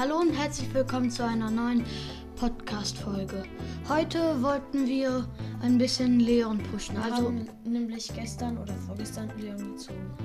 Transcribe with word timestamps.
Hallo 0.00 0.16
und 0.16 0.32
herzlich 0.32 0.72
willkommen 0.72 1.10
zu 1.10 1.22
einer 1.22 1.50
neuen 1.50 1.84
Podcast-Folge. 2.36 3.42
Heute 3.86 4.40
wollten 4.40 4.86
wir 4.86 5.28
ein 5.60 5.76
bisschen 5.76 6.20
Leon 6.20 6.56
pushen. 6.56 6.96
Wir 6.96 7.04
Also 7.04 7.26
haben 7.26 7.46
nämlich 7.64 8.10
gestern 8.14 8.56
oder 8.56 8.72
vorgestern 8.86 9.30
Leon 9.38 9.74
gezogen. 9.74 10.16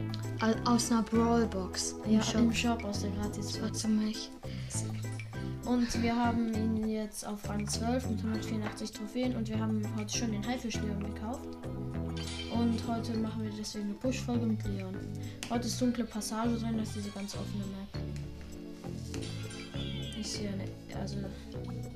aus 0.64 0.90
einer 0.90 1.02
Brawlbox 1.02 1.96
im 2.06 2.14
Ja, 2.14 2.22
Shop. 2.22 2.36
im 2.40 2.54
Shop 2.54 2.86
aus 2.86 3.02
der 3.02 3.10
gratis 3.12 3.48
Das 3.52 3.62
war 3.64 3.74
ziemlich. 3.74 4.32
Und 5.66 6.02
wir 6.02 6.16
haben 6.16 6.54
ihn 6.54 6.88
jetzt 6.88 7.28
auf 7.28 7.50
Rang 7.50 7.68
12 7.68 8.12
mit 8.12 8.20
184 8.20 8.94
Trophäen 8.94 9.36
und 9.36 9.50
wir 9.50 9.60
haben 9.60 9.82
heute 9.98 10.18
schon 10.18 10.32
den 10.32 10.48
Haifisch 10.48 10.76
Leon 10.76 11.14
gekauft. 11.14 11.50
Und 12.58 12.88
heute 12.88 13.18
machen 13.18 13.44
wir 13.44 13.52
deswegen 13.52 13.90
eine 13.90 13.96
Push-Folge 13.96 14.46
mit 14.46 14.66
Leon. 14.68 14.96
Heute 15.50 15.68
ist 15.68 15.82
dunkle 15.82 16.06
Passage 16.06 16.56
drin, 16.60 16.78
das 16.78 16.88
ist 16.88 16.96
diese 16.96 17.10
ganz 17.10 17.36
offene 17.36 17.66
Map. 17.66 18.06
Ich 20.26 20.32
sehe 20.32 20.50
eine, 20.50 20.66
also, 21.00 21.18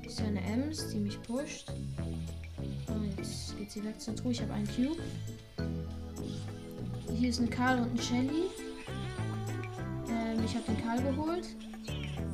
ich 0.03 0.13
sehe 0.13 0.27
eine 0.27 0.39
Ems, 0.41 0.89
die 0.89 0.99
mich 0.99 1.20
pusht. 1.23 1.73
Und 2.87 3.17
jetzt 3.17 3.57
geht 3.57 3.71
sie 3.71 3.83
weg 3.83 3.99
zur 3.99 4.15
Truhe. 4.15 4.31
Ich 4.31 4.41
habe 4.43 4.53
einen 4.53 4.67
Cube. 4.67 5.01
Hier 7.11 7.29
ist 7.29 7.39
ein 7.39 7.49
Karl 7.49 7.79
und 7.79 7.91
ein 7.91 7.97
Shelly. 7.97 8.51
Ähm, 10.09 10.45
ich 10.45 10.53
habe 10.53 10.63
den 10.67 10.77
Karl 10.79 11.01
geholt. 11.01 11.47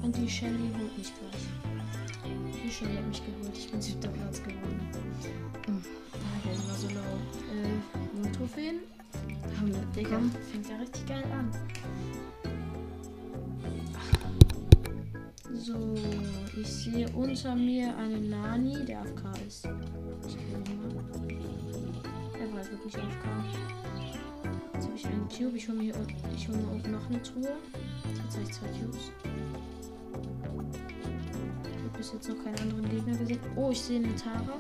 Und 0.03 0.17
die 0.17 0.29
Shelly 0.29 0.69
holt 0.77 0.97
mich 0.97 1.13
gleich. 1.15 1.43
Die 2.61 2.69
Shelly 2.69 2.97
hat 2.97 3.07
mich 3.07 3.21
geholt. 3.25 3.57
Ich 3.57 3.71
bin 3.71 3.81
siebter 3.81 4.09
Platz 4.09 4.43
geworden. 4.43 4.89
Hm. 5.65 5.81
Ah, 6.11 6.41
der 6.43 6.67
war 6.67 6.75
so 6.75 6.87
low. 6.89 8.27
Äh, 8.27 8.31
Trophäen. 8.33 8.79
Haben 9.57 9.71
wir 9.71 9.79
Digga, 9.95 10.19
fängt 10.51 10.67
ja 10.67 10.75
richtig 10.75 11.05
geil 11.05 11.23
an. 11.31 11.49
Sehe 16.85 17.09
unter 17.13 17.55
mir 17.55 17.97
einen 17.97 18.29
Nani, 18.29 18.85
der 18.85 19.01
AFK 19.01 19.23
ist. 19.47 19.65
Er 19.65 19.71
war 22.53 22.71
wirklich 22.71 22.95
AFK. 22.95 23.25
Jetzt 24.73 24.85
habe 24.85 24.95
ich 24.95 25.05
einen 25.07 25.27
Cube. 25.27 25.57
Ich 25.57 25.67
hole 25.67 25.79
mir, 25.79 25.95
ich 26.35 26.47
hol 26.47 26.55
mir 26.55 26.67
unten 26.67 26.91
noch 26.91 27.09
eine 27.09 27.21
Truhe. 27.23 27.53
Jetzt 28.23 28.35
habe 28.35 28.43
ich 28.43 28.53
zwei 28.53 28.67
Cubes. 28.67 29.11
Ich 31.63 31.77
habe 31.83 31.97
bis 31.97 32.13
jetzt 32.13 32.29
noch 32.29 32.43
keinen 32.43 32.59
anderen 32.59 32.89
Gegner 32.89 33.17
gesehen. 33.17 33.39
Oh, 33.55 33.71
ich 33.71 33.81
sehe 33.81 33.99
eine 33.99 34.15
Tara. 34.15 34.59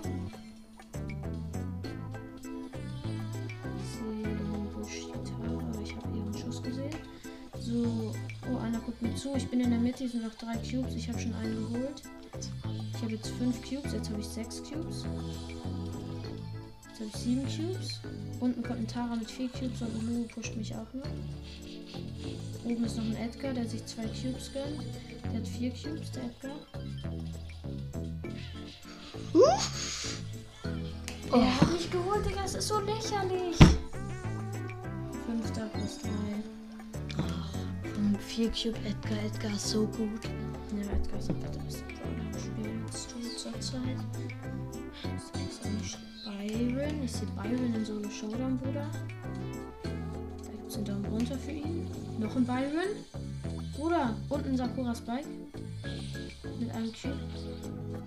Ich 5.83 5.95
habe 5.95 6.17
ihren 6.17 6.33
Schuss 6.33 6.63
gesehen. 6.63 6.95
So, 7.59 8.13
oh, 8.51 8.57
einer 8.57 8.79
guckt 8.79 9.01
mir 9.01 9.13
zu. 9.15 9.35
Ich 9.35 9.47
bin 9.47 9.59
in 9.59 9.69
der 9.69 9.79
Mitte, 9.79 10.07
sind 10.07 10.23
noch 10.23 10.33
drei 10.35 10.55
Cubes. 10.57 10.95
Ich 10.95 11.07
habe 11.07 11.19
schon 11.19 11.33
einen 11.35 11.55
geholt. 11.55 12.01
Jetzt 13.15 13.31
fünf 13.37 13.61
Cubes, 13.61 13.93
jetzt 13.93 14.09
habe 14.09 14.19
ich 14.19 14.27
sechs 14.27 14.61
Cubes. 14.61 15.05
Jetzt 16.89 16.99
habe 16.99 17.05
ich 17.05 17.15
sieben 17.15 17.43
Cubes. 17.43 18.01
Unten 18.41 18.61
kommt 18.61 18.79
ein 18.79 18.87
Tara 18.87 19.15
mit 19.15 19.31
vier 19.31 19.47
Cubes 19.47 19.81
und 19.81 19.87
ein 19.87 20.05
Lu 20.05 20.27
pusht 20.27 20.53
mich 20.57 20.75
auch 20.75 20.93
noch. 20.93 21.07
Oben 22.65 22.83
ist 22.83 22.97
noch 22.97 23.05
ein 23.05 23.15
Edgar, 23.15 23.53
der 23.53 23.69
sich 23.69 23.85
zwei 23.85 24.07
Cubes 24.07 24.51
gönnt. 24.51 24.83
Der 25.31 25.39
hat 25.39 25.47
vier 25.47 25.69
Cubes, 25.69 26.11
der 26.11 26.25
Edgar. 26.25 26.57
Oh. 29.33 29.59
Er 31.37 31.61
hat 31.61 31.71
mich 31.71 31.89
geholt, 31.89 32.25
Digga, 32.25 32.43
es 32.43 32.55
ist 32.55 32.67
so 32.67 32.81
lächerlich. 32.81 33.55
Fünfter 35.25 35.67
plus 35.67 35.99
drei. 35.99 36.43
Von 37.93 38.17
4 38.19 38.49
Cube 38.49 38.77
Edgar. 38.85 39.23
Edgar 39.23 39.53
ist 39.53 39.69
so 39.69 39.87
gut. 39.87 40.25
Ja, 40.75 40.81
Edgar 40.97 41.19
ist 41.19 41.29
einfach 41.29 41.51
der 41.51 41.59
beste 41.59 41.85
Brawler 41.85 42.24
Zeit. 43.75 43.99
Ist 45.15 45.97
Byron. 46.23 47.03
Ich 47.03 47.11
sehe 47.11 47.27
Byron 47.35 47.73
in 47.75 47.85
Solo 47.85 48.09
Showdown, 48.09 48.57
Bruder. 48.57 48.87
Da 49.83 50.51
gibt 50.51 50.69
es 50.69 50.75
einen 50.77 50.85
Daumen 50.85 51.05
runter 51.05 51.37
für 51.37 51.51
ihn. 51.51 51.87
Noch 52.19 52.35
ein 52.35 52.45
Byron. 52.45 52.91
Bruder, 53.75 54.15
unten 54.29 54.55
Sakura 54.55 54.95
Spike. 54.95 55.27
Mit 56.59 56.71
einem 56.71 56.91
Cube. 56.93 57.19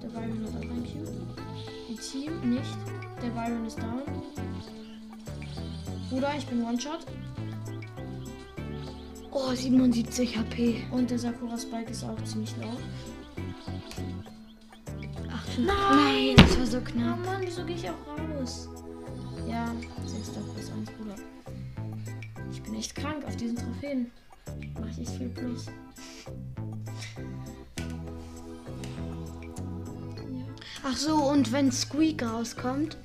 Der 0.03 0.09
Byron 0.09 0.45
hat 0.45 0.56
auch 0.56 0.71
einen 0.71 0.84
Cube. 0.84 1.27
Die 1.89 1.97
Team 1.97 2.50
nicht. 2.50 2.77
Der 3.23 3.31
Byron 3.31 3.67
ist 3.67 3.79
down. 3.79 4.03
Bruder, 6.09 6.33
ich 6.39 6.47
bin 6.47 6.65
One-Shot. 6.65 7.05
Oh, 9.31 9.53
77 9.53 10.39
HP. 10.39 10.83
Und 10.91 11.11
der 11.11 11.19
Sakura 11.19 11.59
Spike 11.59 11.91
ist 11.91 12.05
auch 12.05 12.23
ziemlich 12.25 12.56
low. 12.56 12.77
Nein! 15.58 15.66
Nein, 15.66 16.36
das 16.36 16.58
war 16.58 16.66
so 16.66 16.78
Oh 16.78 16.80
knapp. 16.82 17.24
Mann, 17.26 17.41
wieso 17.44 17.64
gehe 17.64 17.76
ich 17.76 17.88
auch 17.88 17.94
raus? 18.38 18.69
Ja, 19.48 19.74
6. 20.06 20.30
plus 20.30 20.70
1, 20.70 20.91
Bruder. 20.92 21.14
Ich 22.52 22.62
bin 22.62 22.74
echt 22.74 22.94
krank 22.94 23.24
auf 23.26 23.36
diesen 23.36 23.56
Trophäen. 23.56 24.10
Mach 24.74 24.98
ich 24.98 25.08
viel 25.08 25.28
plus. 25.28 25.66
Ach 30.84 30.96
so, 30.96 31.14
und 31.16 31.52
wenn 31.52 31.72
Squeak 31.72 32.22
rauskommt, 32.22 32.96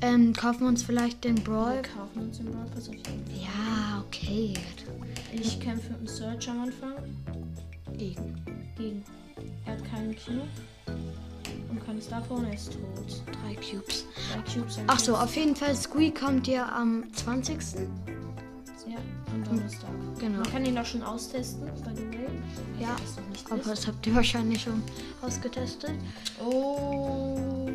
ähm, 0.00 0.32
kaufen 0.34 0.60
wir 0.60 0.68
uns 0.68 0.82
vielleicht 0.82 1.24
den 1.24 1.38
Wir 1.38 1.44
Brawl. 1.44 1.82
kaufen 1.82 2.20
uns 2.22 2.36
den 2.36 2.50
Brawl 2.52 2.66
Pass 2.74 2.88
auf 2.88 2.94
jeden 2.94 3.06
Fall. 3.26 3.36
Ja, 3.42 4.04
okay. 4.06 4.54
Ich 5.32 5.58
kämpfe 5.60 5.90
mit 5.92 6.00
dem 6.00 6.06
Search 6.06 6.48
am 6.48 6.60
Anfang 6.62 6.94
Gegen. 7.96 8.34
gegen. 8.76 9.02
Er 9.66 9.72
hat 9.72 9.84
keinen 9.90 10.14
Cube 10.16 10.48
und 11.70 11.86
keine 11.86 12.00
Star 12.00 12.20
Power 12.22 12.38
und 12.38 12.46
er 12.46 12.54
ist 12.54 12.72
tot. 12.72 13.22
Drei 13.26 13.54
Cubes. 13.54 14.04
Drei 14.32 14.52
Cubes. 14.52 14.78
Ach 14.86 14.98
so, 14.98 15.16
auf 15.16 15.34
jeden 15.36 15.56
Fall, 15.56 15.74
Squeak 15.74 16.20
kommt 16.20 16.46
ja 16.46 16.68
am 16.74 17.04
20. 17.14 17.58
Ja, 18.86 18.96
am 19.32 19.44
Donnerstag. 19.44 19.90
Genau. 20.18 20.38
Man 20.40 20.50
kann 20.50 20.64
ihn 20.64 20.78
auch 20.78 20.86
schon 20.86 21.02
austesten, 21.02 21.66
by 21.66 21.90
the 21.94 22.08
way. 22.08 22.28
Ja, 22.80 22.96
das 23.00 23.46
aber 23.46 23.58
wisst. 23.58 23.70
das 23.70 23.86
habt 23.86 24.06
ihr 24.06 24.14
wahrscheinlich 24.14 24.62
schon 24.62 24.82
ausgetestet. 25.20 25.92
Oh, 26.42 27.68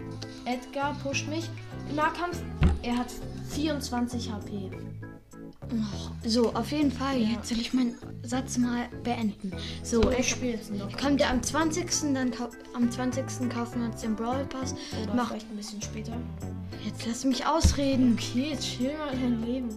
Edgar 0.46 0.96
pusht 1.04 1.28
mich. 1.28 1.50
Nahkampf. 1.96 2.42
Er 2.82 2.98
hat 2.98 3.12
24 3.50 4.32
HP. 4.32 4.72
So, 6.26 6.54
auf 6.54 6.72
jeden 6.72 6.92
Fall, 6.92 7.18
Ja. 7.20 7.30
jetzt 7.30 7.50
soll 7.50 7.58
ich 7.60 7.74
meinen 7.74 7.96
Satz 8.24 8.58
mal 8.58 8.88
beenden. 9.04 9.52
So, 9.84 10.02
So, 10.02 10.12
ich 10.12 10.30
spiele 10.30 10.54
jetzt 10.54 10.72
noch. 10.74 10.96
kommt 10.98 11.20
ja 11.22 11.30
am 11.30 11.42
20. 11.44 12.14
Dann 12.14 12.32
am 12.74 12.90
20. 12.92 13.50
kaufen 13.50 13.82
wir 13.82 13.90
uns 13.92 14.02
den 14.02 14.16
Brawl 14.16 14.46
Pass. 14.46 14.76
Oder 15.04 15.14
Mach, 15.16 15.30
vielleicht 15.30 15.50
ein 15.52 15.58
bisschen 15.58 15.82
später. 15.82 16.14
jetzt 16.86 17.06
lass 17.06 17.26
mich 17.26 17.46
ausreden. 17.46 18.18
Okay, 18.20 18.52
jetzt 18.52 18.66
chill 18.66 18.92
mal 18.98 19.12
dein 19.12 19.42
Leben. 19.46 19.70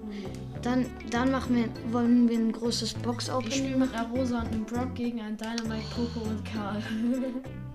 Dann, 0.62 0.86
dann 1.10 1.30
machen 1.30 1.54
wir, 1.56 1.92
wollen 1.92 2.28
wir 2.28 2.38
ein 2.38 2.52
großes 2.52 2.82
Ich 2.82 2.88
spiele 2.90 3.04
Box-Opening 3.12 3.78
mit 3.78 3.94
einer 3.94 4.08
Rosa 4.08 4.40
und 4.40 4.48
einem 4.48 4.64
Brock 4.64 4.94
gegen 4.94 5.20
einen 5.20 5.36
Dynamite, 5.36 5.84
Coco 5.94 6.28
und 6.28 6.44
Karl. 6.44 6.82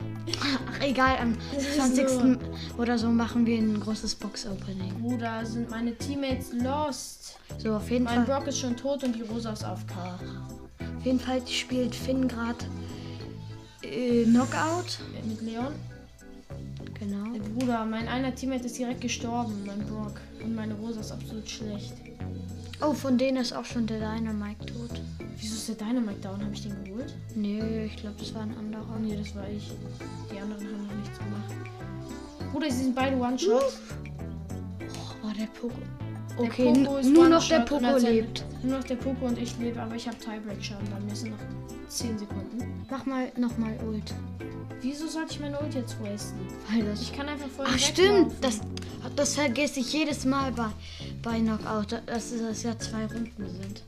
Ach, 0.42 0.82
egal, 0.82 1.18
am 1.18 1.38
Das 1.54 1.64
ist 1.64 1.76
20. 1.76 2.10
so. 2.10 2.38
oder 2.78 2.98
so 2.98 3.10
machen 3.10 3.46
wir 3.46 3.58
ein 3.58 3.80
großes 3.80 4.16
Box-Opening. 4.16 5.02
Bruder, 5.02 5.46
sind 5.46 5.70
meine 5.70 5.96
Teammates 5.96 6.54
lost. 6.54 7.38
So, 7.58 7.74
auf 7.76 7.90
jeden 7.90 8.06
Mein 8.06 8.26
Fall. 8.26 8.40
Brock 8.40 8.48
ist 8.48 8.60
schon 8.60 8.76
tot 8.76 9.04
und 9.04 9.16
die 9.16 9.22
Rosa 9.22 9.54
ist 9.54 9.64
auf 9.64 9.86
K. 9.88 10.20
Auf 10.98 11.06
jeden 11.06 11.20
Fall 11.20 11.42
spielt 11.48 11.96
Finn 11.96 12.28
gerade 12.28 12.66
äh, 13.84 14.24
Knockout. 14.26 15.00
Äh, 15.18 15.28
Mit 15.28 15.42
Leon. 15.42 15.74
Genau. 17.00 17.36
Äh, 17.36 17.40
Bruder, 17.40 17.86
mein 17.86 18.08
einer 18.08 18.34
Teammate 18.34 18.66
ist 18.66 18.78
direkt 18.78 19.02
gestorben, 19.02 19.64
mein 19.66 19.86
Brock. 19.88 20.22
Und 20.44 20.56
meine 20.56 20.76
Rosa 20.76 21.00
ist 21.00 21.12
absolut 21.12 21.50
schlecht. 21.50 21.94
Oh, 22.82 22.94
von 22.94 23.18
denen 23.18 23.38
ist 23.38 23.54
auch 23.54 23.66
schon 23.66 23.86
der 23.88 24.00
Dynamite 24.00 24.66
tot. 24.66 25.02
Wieso 25.42 25.56
ist 25.56 25.70
der 25.70 25.76
Dynamite 25.76 26.20
down? 26.20 26.40
Habe 26.40 26.54
ich 26.54 26.62
den 26.62 26.84
geholt? 26.84 27.16
Nö, 27.36 27.86
ich 27.86 27.96
glaube, 27.96 28.16
das 28.20 28.32
war 28.36 28.44
ein 28.44 28.56
anderer. 28.56 29.00
nee, 29.00 29.16
das 29.16 29.36
war 29.36 29.50
ich. 29.50 29.72
Die 30.32 30.40
anderen 30.40 30.64
haben 30.64 30.88
noch 30.88 30.96
nichts 30.96 31.18
gemacht. 31.18 32.52
Bruder, 32.52 32.70
sie 32.70 32.84
sind 32.84 32.96
beide 32.96 33.18
One-Shot. 33.18 33.74
Oh, 35.24 35.32
der 35.40 35.48
Poco. 35.48 35.74
Der 36.38 36.46
Okay, 36.46 36.74
Poco 36.84 37.02
nur 37.02 37.30
noch 37.30 37.48
der 37.48 37.62
Poco 37.62 37.98
lebt. 37.98 38.46
Nur 38.62 38.78
noch 38.78 38.84
der 38.84 38.96
Poco 38.96 39.26
und 39.26 39.40
ich 39.40 39.58
lebe, 39.58 39.82
aber 39.82 39.96
ich 39.96 40.08
habe 40.08 40.18
Tiebreak-Schaden. 40.18 40.88
Bei 40.92 41.00
mir 41.00 41.16
sind 41.16 41.32
noch 41.32 41.88
10 41.88 42.20
Sekunden. 42.20 42.86
Mach 42.90 43.06
mal 43.08 43.32
nochmal 43.36 43.76
Ult. 43.88 44.14
Wieso 44.82 45.08
sollte 45.08 45.34
ich 45.34 45.40
meine 45.40 45.60
Ult 45.60 45.74
jetzt 45.74 46.00
wasten? 46.04 46.40
Weil 46.72 46.86
das. 46.86 47.02
Ich 47.02 47.14
kann 47.14 47.28
einfach 47.28 47.50
voll 47.50 47.66
Ach 47.68 47.80
stimmt, 47.80 48.34
das, 48.42 48.62
das 49.16 49.36
vergesse 49.36 49.80
ich 49.80 49.92
jedes 49.92 50.24
Mal 50.26 50.52
bei, 50.52 50.70
bei 51.24 51.40
Knockout, 51.40 52.02
dass 52.06 52.32
es 52.32 52.64
ja 52.64 52.78
zwei 52.78 53.06
Runden 53.08 53.50
sind. 53.62 53.84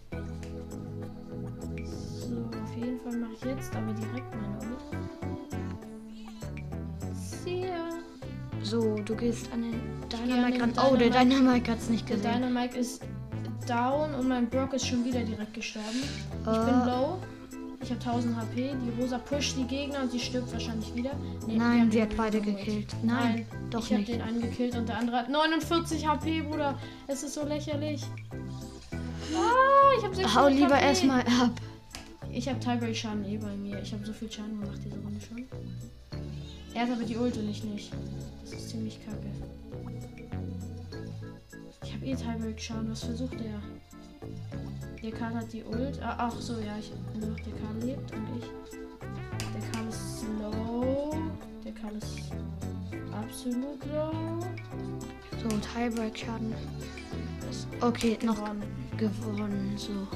Mache 3.33 3.49
ich 3.49 3.57
jetzt 3.57 3.75
aber 3.75 3.93
direkt 3.93 4.35
meine 4.35 4.57
Ult. 4.59 4.83
Ya. 7.45 7.89
So, 8.63 8.95
du 9.03 9.15
gehst 9.15 9.49
an 9.53 9.61
den 9.63 9.81
Dynamite 10.09 10.61
ran. 10.61 10.73
Oh, 10.77 10.95
der 10.95 11.09
Dynamite. 11.09 11.35
Dynamite 11.39 11.71
hat 11.71 11.79
es 11.79 11.89
nicht 11.89 12.07
Der 12.09 12.15
gesehen. 12.17 12.33
Dynamite 12.41 12.77
ist 12.77 13.01
down 13.67 14.13
und 14.15 14.27
mein 14.27 14.49
Brock 14.49 14.73
ist 14.73 14.87
schon 14.87 15.03
wieder 15.05 15.21
direkt 15.21 15.53
gestorben. 15.53 16.03
Ich 16.41 16.47
Äh. 16.47 16.65
bin 16.65 16.85
low. 16.85 17.17
Ich 17.81 17.89
habe 17.91 17.99
1000 17.99 18.37
HP. 18.37 18.73
Die 18.81 19.01
Rosa 19.01 19.17
pusht 19.17 19.57
die 19.57 19.65
Gegner 19.65 20.01
und 20.03 20.11
sie 20.11 20.19
stirbt 20.19 20.51
wahrscheinlich 20.53 20.95
wieder. 20.95 21.11
Nee, 21.45 21.57
Nein, 21.57 21.91
sie 21.91 22.01
hat 22.01 22.15
beide 22.15 22.39
gekillt. 22.39 22.95
Nein, 23.03 23.45
doch 23.69 23.81
ich 23.81 23.87
habe 23.91 23.99
nicht. 23.99 24.13
den 24.13 24.21
einen 24.21 24.41
gekillt 24.41 24.75
und 24.77 24.87
der 24.87 24.97
andere 24.97 25.17
hat 25.17 25.29
49 25.29 26.07
HP, 26.07 26.41
Bruder. 26.43 26.77
Es 27.07 27.23
ist 27.23 27.33
so 27.33 27.45
lächerlich. 27.45 28.03
Ah, 29.35 29.97
ich 29.97 30.03
habe 30.05 30.15
600 30.15 30.35
Hau 30.35 30.47
lieber 30.47 30.79
erstmal 30.79 31.21
ab. 31.21 31.51
Ich 32.35 32.49
habe 32.49 32.59
Tiebreak 32.59 32.95
Schaden 32.95 33.23
eh 33.25 33.37
bei 33.37 33.55
mir. 33.55 33.79
Ich 33.79 33.93
habe 33.93 34.03
so 34.03 34.11
viel 34.11 34.31
Schaden 34.31 34.59
gemacht 34.59 34.79
diese 34.83 34.97
Runde 34.97 35.21
schon. 35.21 35.45
Er 36.73 36.81
hat 36.81 36.91
aber 36.91 37.03
die 37.03 37.15
Ult 37.15 37.37
und 37.37 37.47
ich 37.47 37.63
nicht. 37.63 37.93
Das 38.43 38.53
ist 38.53 38.69
ziemlich 38.69 38.99
kacke. 39.05 39.29
Ich 41.83 41.93
habe 41.93 42.05
eh 42.05 42.15
Tiebreak 42.15 42.59
Schaden. 42.59 42.89
Was 42.89 43.03
versucht 43.03 43.35
er? 43.35 43.61
Der 45.03 45.11
Karl 45.11 45.35
hat 45.35 45.53
die 45.53 45.63
Ult. 45.63 46.01
Ah, 46.01 46.15
ach 46.17 46.41
so, 46.41 46.53
ja, 46.53 46.75
ich 46.79 46.91
nur 47.19 47.29
noch 47.29 47.39
der 47.39 47.53
Karl 47.53 47.79
lebt 47.85 48.11
und 48.11 48.27
ich. 48.39 48.49
Der 49.53 49.69
Karl 49.71 49.87
ist 49.89 50.21
slow. 50.21 51.15
Der 51.63 51.71
Karl 51.73 51.95
ist 51.97 52.31
absolut 53.11 53.85
low. 53.93 54.39
So, 55.39 55.49
Tiebreak-Schaden. 55.49 56.53
Okay, 57.81 58.17
noch 58.23 58.37
Gewonnen. 58.37 58.63
gewonnen. 58.97 59.73
So. 59.77 60.07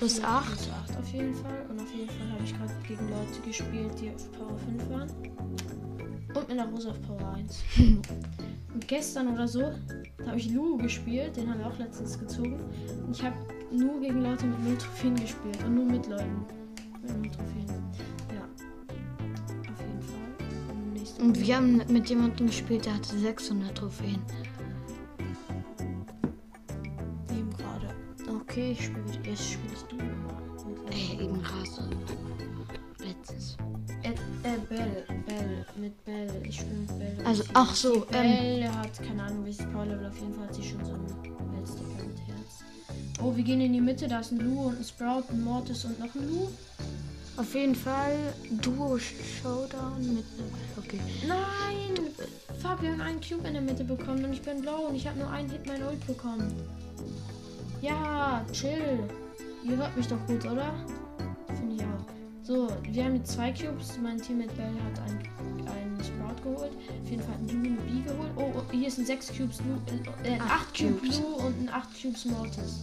Plus 0.00 0.18
Ja, 0.18 0.38
8. 0.38 0.46
Plus 0.46 0.70
8 0.88 0.98
auf 0.98 1.12
jeden 1.12 1.34
Fall. 1.34 1.66
Und 1.68 1.78
auf 1.78 1.94
jeden 1.94 2.08
Fall 2.08 2.32
habe 2.32 2.42
ich 2.42 2.56
gerade 2.56 2.72
gegen 2.88 3.06
Leute 3.10 3.40
gespielt, 3.44 3.92
die 4.00 4.08
auf 4.08 4.32
Power 4.32 4.56
5 4.56 4.88
waren. 4.88 5.10
Und 6.34 6.48
mit 6.48 6.50
einer 6.58 6.70
Rose 6.70 6.90
auf 6.90 7.02
Power 7.02 7.34
1. 7.34 7.62
Und 8.72 8.88
gestern 8.88 9.28
oder 9.28 9.46
so, 9.46 9.60
habe 10.26 10.38
ich 10.38 10.50
Lu 10.52 10.78
gespielt, 10.78 11.36
den 11.36 11.50
haben 11.50 11.58
wir 11.58 11.66
auch 11.66 11.78
letztens 11.78 12.18
gezogen. 12.18 12.58
Und 13.06 13.14
ich 13.14 13.22
habe 13.22 13.36
nur 13.70 14.00
gegen 14.00 14.22
Leute 14.22 14.46
mit 14.46 14.64
0 14.64 14.78
Trophäen 14.78 15.16
gespielt. 15.16 15.62
Und 15.66 15.74
nur 15.74 15.84
mit 15.84 16.06
Leuten 16.06 16.46
mit 17.02 17.16
0 17.18 17.30
Trophäen. 17.32 17.68
Ja. 18.32 18.48
Auf 19.70 19.80
jeden 19.80 20.02
Fall. 20.02 20.72
Und 20.72 20.92
nächste 20.94 21.22
Und 21.22 21.38
wir 21.38 21.56
haben 21.56 21.82
mit 21.88 22.08
jemandem 22.08 22.46
gespielt, 22.46 22.86
der 22.86 22.94
hatte 22.94 23.18
600 23.18 23.76
Trophäen. 23.76 24.22
eben 27.30 27.50
gerade. 27.50 27.94
Okay, 28.40 28.72
ich 28.72 28.86
spiele 28.86 28.99
Bell, 34.70 35.04
Bell, 35.26 35.66
mit 35.76 36.04
Bell. 36.04 36.30
Ich 36.44 36.60
spiele 36.60 36.76
mit 36.76 36.98
Bell. 36.98 37.26
Also, 37.26 37.42
ach 37.54 37.74
so, 37.74 38.06
Die 38.08 38.14
ähm, 38.14 38.60
Bell 38.60 38.68
hat 38.68 39.02
keine 39.02 39.24
Ahnung, 39.24 39.44
welches 39.44 39.66
Power-Level. 39.66 40.06
Auf 40.06 40.18
jeden 40.18 40.32
Fall 40.32 40.46
hat 40.46 40.54
sie 40.54 40.62
schon 40.62 40.84
so 40.84 40.92
einen 40.92 41.06
Bellsticker 41.06 42.04
mit 42.06 42.18
Herz. 42.28 42.62
Oh, 43.20 43.34
wir 43.34 43.42
gehen 43.42 43.60
in 43.60 43.72
die 43.72 43.80
Mitte. 43.80 44.06
Da 44.06 44.20
ist 44.20 44.30
ein 44.30 44.38
Lu 44.38 44.68
und 44.68 44.78
ein 44.78 44.84
Sprout, 44.84 45.24
ein 45.28 45.42
Mortis 45.42 45.84
und 45.84 45.98
noch 45.98 46.14
ein 46.14 46.28
Lu. 46.28 46.48
Auf 47.36 47.52
jeden 47.52 47.74
Fall 47.74 48.16
Duo 48.62 48.96
Showdown 48.96 50.14
mit. 50.14 50.24
Okay. 50.78 51.00
Nein! 51.26 52.08
Fuck, 52.60 52.82
wir 52.82 52.92
haben 52.92 53.00
einen 53.00 53.20
Cube 53.20 53.48
in 53.48 53.54
der 53.54 53.62
Mitte 53.62 53.82
bekommen 53.82 54.24
und 54.24 54.32
ich 54.32 54.42
bin 54.42 54.60
blau 54.60 54.86
und 54.88 54.94
ich 54.94 55.06
habe 55.06 55.18
nur 55.18 55.30
einen 55.30 55.50
Hit 55.50 55.66
mein 55.66 55.82
Ult 55.82 56.06
bekommen. 56.06 56.54
Ja, 57.82 58.44
chill. 58.52 59.00
Ihr 59.64 59.76
hört 59.76 59.96
mich 59.96 60.06
doch 60.06 60.24
gut, 60.26 60.44
oder? 60.44 60.72
So, 62.42 62.68
wir 62.90 63.04
haben 63.04 63.16
jetzt 63.16 63.32
zwei 63.32 63.52
Cubes. 63.52 63.98
Mein 64.02 64.20
Teammate 64.20 64.52
Bell 64.54 64.72
hat 64.84 64.98
einen, 65.08 65.68
einen 65.68 65.98
Sprout 66.02 66.42
geholt. 66.42 66.72
Auf 67.04 67.10
jeden 67.10 67.22
Fall 67.22 67.34
hat 67.34 67.40
ein 67.40 67.48
Lu 67.48 67.68
eine 67.68 67.80
B 67.82 68.08
geholt. 68.08 68.30
Oh, 68.36 68.52
oh, 68.56 68.72
hier 68.72 68.90
sind 68.90 69.06
sechs 69.06 69.28
Cubes 69.28 69.58
Lu, 69.60 69.76
äh, 70.24 70.34
äh, 70.36 70.40
Acht 70.40 70.50
acht 70.50 70.76
Cubes. 70.78 71.18
Lu 71.20 71.26
und 71.46 71.60
ein 71.60 71.68
acht 71.72 71.88
Cubes 72.00 72.24
Mortis. 72.24 72.80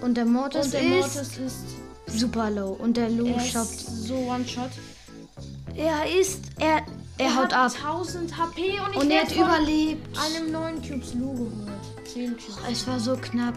Und 0.00 0.16
der 0.16 0.24
Mortis 0.24 0.66
und 0.66 0.74
der 0.74 0.82
ist 0.82 1.14
Mortis 1.14 1.38
ist, 1.38 1.64
super 2.06 2.50
low. 2.50 2.70
Und 2.80 2.96
der 2.96 3.08
er 3.08 3.40
schaut. 3.40 3.64
ist 3.64 4.06
so 4.06 4.14
One-Shot. 4.16 4.70
Er 5.76 6.18
ist. 6.20 6.40
Er, 6.58 6.82
er 7.18 7.36
haut 7.36 7.52
ab. 7.52 7.72
hat 7.74 7.84
1000 7.84 8.36
HP 8.36 8.62
und 8.80 8.90
ich 8.94 8.96
Und 9.00 9.10
er 9.10 9.20
hat 9.22 9.32
von 9.32 9.44
überlebt. 9.44 10.18
einem 10.18 10.50
neuen 10.50 10.82
Cubes 10.82 11.14
Lu 11.14 11.32
geholt. 11.32 11.52
10 12.04 12.30
Cubes. 12.36 12.58
Es 12.70 12.86
war 12.86 12.98
so 12.98 13.16
knapp. 13.16 13.54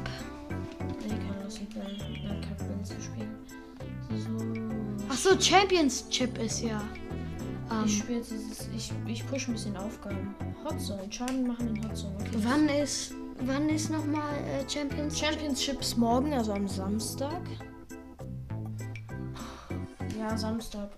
So. 5.21 5.39
Championship 5.39 6.37
ist 6.39 6.61
ja. 6.61 6.81
Ich 7.69 7.71
Ähm, 7.71 7.87
spiele 7.87 8.17
jetzt 8.17 8.31
dieses. 8.31 8.67
Ich, 8.75 8.91
ich 9.05 9.27
push 9.27 9.47
ein 9.47 9.53
bisschen 9.53 9.77
Aufgaben. 9.77 10.33
Hotzone. 10.63 11.11
Schaden 11.11 11.45
machen 11.45 11.75
in 11.75 11.87
Hotzone. 11.87 12.15
Okay. 12.15 12.37
wann 12.37 12.67
ist. 12.69 13.13
Wann 13.45 13.69
ist 13.69 13.89
nochmal 13.91 14.33
äh, 14.45 14.67
Champions? 14.69 15.19
Championships 15.19 15.95
morgen, 15.95 16.33
also 16.33 16.53
am 16.53 16.67
Samstag. 16.67 17.41
Ja, 20.19 20.37
Samstag. 20.37 20.89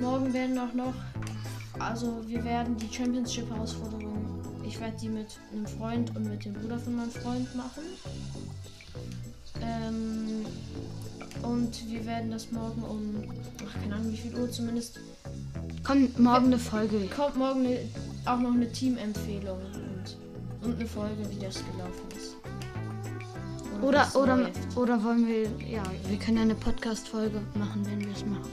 Morgen 0.00 0.32
werden 0.32 0.58
auch 0.58 0.72
noch. 0.72 0.94
Also, 1.78 2.22
wir 2.26 2.44
werden 2.44 2.76
die 2.76 2.92
Championship-Herausforderung. 2.92 4.15
Ich 4.66 4.80
werde 4.80 4.96
die 5.00 5.08
mit 5.08 5.38
einem 5.52 5.66
Freund 5.66 6.14
und 6.16 6.28
mit 6.28 6.44
dem 6.44 6.54
Bruder 6.54 6.78
von 6.78 6.96
meinem 6.96 7.10
Freund 7.10 7.54
machen. 7.54 7.82
Ähm, 9.62 10.44
und 11.42 11.88
wir 11.88 12.04
werden 12.04 12.30
das 12.30 12.50
morgen 12.50 12.82
um. 12.82 13.24
Ach, 13.64 13.80
keine 13.80 13.94
Ahnung, 13.94 14.12
wie 14.12 14.16
viel 14.16 14.34
Uhr 14.36 14.50
zumindest. 14.50 14.98
Kommt 15.84 16.18
morgen 16.18 16.46
eine 16.46 16.58
Folge. 16.58 16.98
Kommt 17.14 17.36
morgen 17.36 17.66
eine, 17.66 17.78
auch 18.24 18.40
noch 18.40 18.52
eine 18.52 18.70
Teamempfehlung 18.70 19.58
und, 19.58 20.66
und 20.66 20.76
eine 20.76 20.86
Folge, 20.88 21.22
wie 21.30 21.44
das 21.44 21.56
gelaufen 21.56 22.08
ist. 22.16 22.36
Und 23.74 23.82
Oder, 23.84 24.08
oder, 24.16 24.36
läuft. 24.36 24.76
oder 24.76 25.04
wollen 25.04 25.28
wir. 25.28 25.42
Ja, 25.64 25.82
wir 26.08 26.18
können 26.18 26.38
ja 26.38 26.42
eine 26.42 26.54
Podcast-Folge 26.56 27.40
machen, 27.54 27.86
wenn 27.86 28.00
wir 28.00 28.12
es 28.12 28.24
machen. 28.26 28.50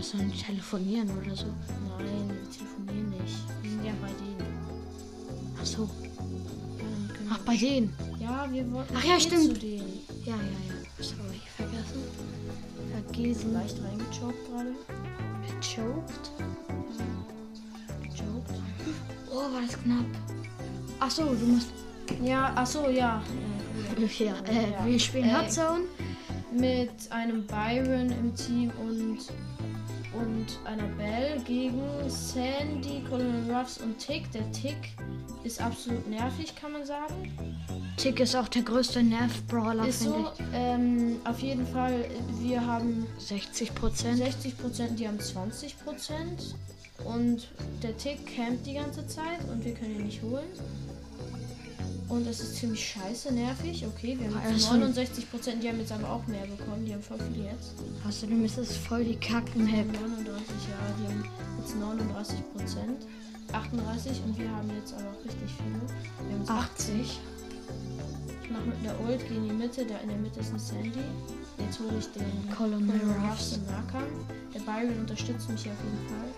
Ja, 0.00 0.06
müssen 0.06 0.18
wir 0.18 0.26
nicht 0.26 0.46
telefonieren 0.46 1.10
oder 1.18 1.36
so. 1.36 1.46
Nein, 1.98 2.28
wir 2.28 2.50
telefonieren 2.50 3.10
nicht. 3.10 3.36
Wir 3.62 3.70
sind 3.70 3.84
ja 3.84 3.92
bei 4.00 4.08
denen. 4.08 4.54
Ach 5.60 5.66
so. 5.66 5.88
Ach, 7.32 7.38
bei 7.40 7.56
denen. 7.56 7.92
Ja, 8.18 8.46
wir 8.50 8.70
wollten 8.72 8.94
Ach 8.96 9.04
ja, 9.04 9.16
eh 9.16 9.20
stimmt. 9.20 9.44
zu 9.44 9.52
denen. 9.54 10.00
Ja, 10.24 10.34
ja, 10.34 10.42
ja. 10.68 11.04
Sorry, 11.04 11.40
vergessen. 11.56 12.02
Vergessen. 12.92 13.52
Leicht 13.54 13.76
reingechoked 13.82 14.50
gerade. 14.50 14.74
Gechoked. 15.60 16.30
Gechoked. 18.02 18.54
Oh, 19.30 19.52
war 19.54 19.62
das 19.66 19.78
knapp. 19.82 20.04
Ach 20.98 21.10
so, 21.10 21.24
du 21.24 21.46
musst. 21.46 21.68
Ja, 22.22 22.52
ach 22.56 22.66
so, 22.66 22.88
ja. 22.88 22.90
ja. 22.90 23.22
Ja, 24.18 24.34
äh, 24.46 24.86
wir 24.90 24.98
spielen 24.98 25.28
Äh, 25.28 25.34
Hot 25.34 25.52
Zone. 25.52 25.80
mit 26.52 26.90
einem 27.10 27.46
Byron 27.46 28.10
im 28.10 28.34
Team 28.34 28.70
und, 28.80 29.18
und 30.12 30.46
einer 30.64 30.88
Belle 30.96 31.40
gegen 31.44 31.82
Sandy, 32.08 33.02
Colonel 33.08 33.52
Ruffs 33.52 33.78
und 33.78 33.98
Tick. 33.98 34.30
Der 34.32 34.50
Tick 34.52 34.76
ist 35.44 35.60
absolut 35.60 36.06
nervig, 36.08 36.54
kann 36.56 36.72
man 36.72 36.84
sagen. 36.84 37.32
Tick 37.96 38.20
ist 38.20 38.34
auch 38.34 38.48
der 38.48 38.62
größte 38.62 39.02
Nerv-Brawler, 39.02 39.84
finde 39.84 39.94
so, 39.94 40.32
ähm, 40.52 41.20
auf 41.24 41.40
jeden 41.40 41.66
Fall, 41.66 42.04
wir 42.40 42.64
haben 42.64 43.06
ich. 43.18 43.26
60 43.26 43.74
Prozent. 43.74 44.18
60 44.18 44.58
Prozent, 44.58 44.98
die 44.98 45.06
haben 45.06 45.20
20 45.20 45.78
Prozent. 45.84 46.54
Und 47.04 47.48
der 47.82 47.96
Tick 47.96 48.26
campt 48.26 48.66
die 48.66 48.74
ganze 48.74 49.06
Zeit 49.06 49.40
und 49.50 49.64
wir 49.64 49.74
können 49.74 49.96
ihn 50.00 50.06
nicht 50.06 50.22
holen. 50.22 50.48
Und 52.10 52.26
das 52.26 52.40
ist 52.40 52.56
ziemlich 52.56 52.84
scheiße, 52.88 53.32
nervig. 53.32 53.86
Okay, 53.86 54.18
wir 54.18 54.26
haben 54.34 54.40
Also- 54.52 54.74
69 54.74 55.30
Prozent, 55.30 55.62
die 55.62 55.68
haben 55.68 55.78
jetzt 55.78 55.92
aber 55.92 56.10
auch 56.10 56.26
mehr 56.26 56.44
bekommen. 56.44 56.84
Die 56.84 56.92
haben 56.92 57.02
voll 57.02 57.18
viel 57.32 57.44
jetzt. 57.44 57.72
Außerdem 58.06 58.44
ist 58.44 58.58
es 58.58 58.76
voll 58.76 59.04
die 59.04 59.14
Kacken-Map. 59.16 59.86
haben 59.86 59.92
39, 59.92 60.44
ja, 60.68 60.76
die 60.98 61.06
haben 61.06 61.24
jetzt 61.60 61.76
39 61.76 62.38
Prozent. 62.52 63.06
38 63.52 64.22
und 64.26 64.38
wir 64.38 64.50
haben 64.50 64.70
jetzt 64.76 64.92
aber 64.94 65.10
auch 65.10 65.24
richtig 65.24 65.50
viele. 65.56 65.80
Wir 66.28 66.34
haben 66.34 66.40
jetzt 66.40 66.50
80. 66.50 67.20
Ich 68.42 68.50
mache 68.50 68.64
mit 68.64 68.84
der 68.84 69.00
Ult, 69.00 69.28
gehe 69.28 69.36
in 69.38 69.48
die 69.48 69.54
Mitte, 69.54 69.86
da 69.86 69.98
in 69.98 70.08
der 70.08 70.18
Mitte 70.18 70.40
ist 70.40 70.52
ein 70.52 70.58
Sandy. 70.58 70.98
Jetzt 71.58 71.78
hole 71.78 71.98
ich 71.98 72.06
den 72.12 72.26
Colonel 72.56 72.90
Ruffs. 73.00 73.30
Ruffs 73.30 73.52
im 73.56 73.66
Nahkampf. 73.66 74.10
Der 74.54 74.60
Byron 74.60 74.98
unterstützt 75.00 75.48
mich 75.48 75.60
auf 75.70 75.78
jeden 75.84 76.08
Fall. 76.08 76.29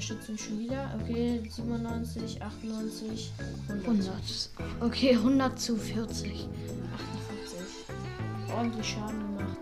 Er 0.00 0.16
mich 0.32 0.40
schon 0.42 0.58
wieder. 0.58 0.98
Okay, 1.02 1.42
97, 1.46 2.40
98, 2.42 3.32
100. 3.68 3.86
100. 3.86 4.50
Okay, 4.80 5.10
100 5.14 5.60
zu 5.60 5.76
40. 5.76 6.48
48. 6.96 8.54
Ordentlich 8.56 8.86
Schaden 8.88 9.20
gemacht. 9.36 9.58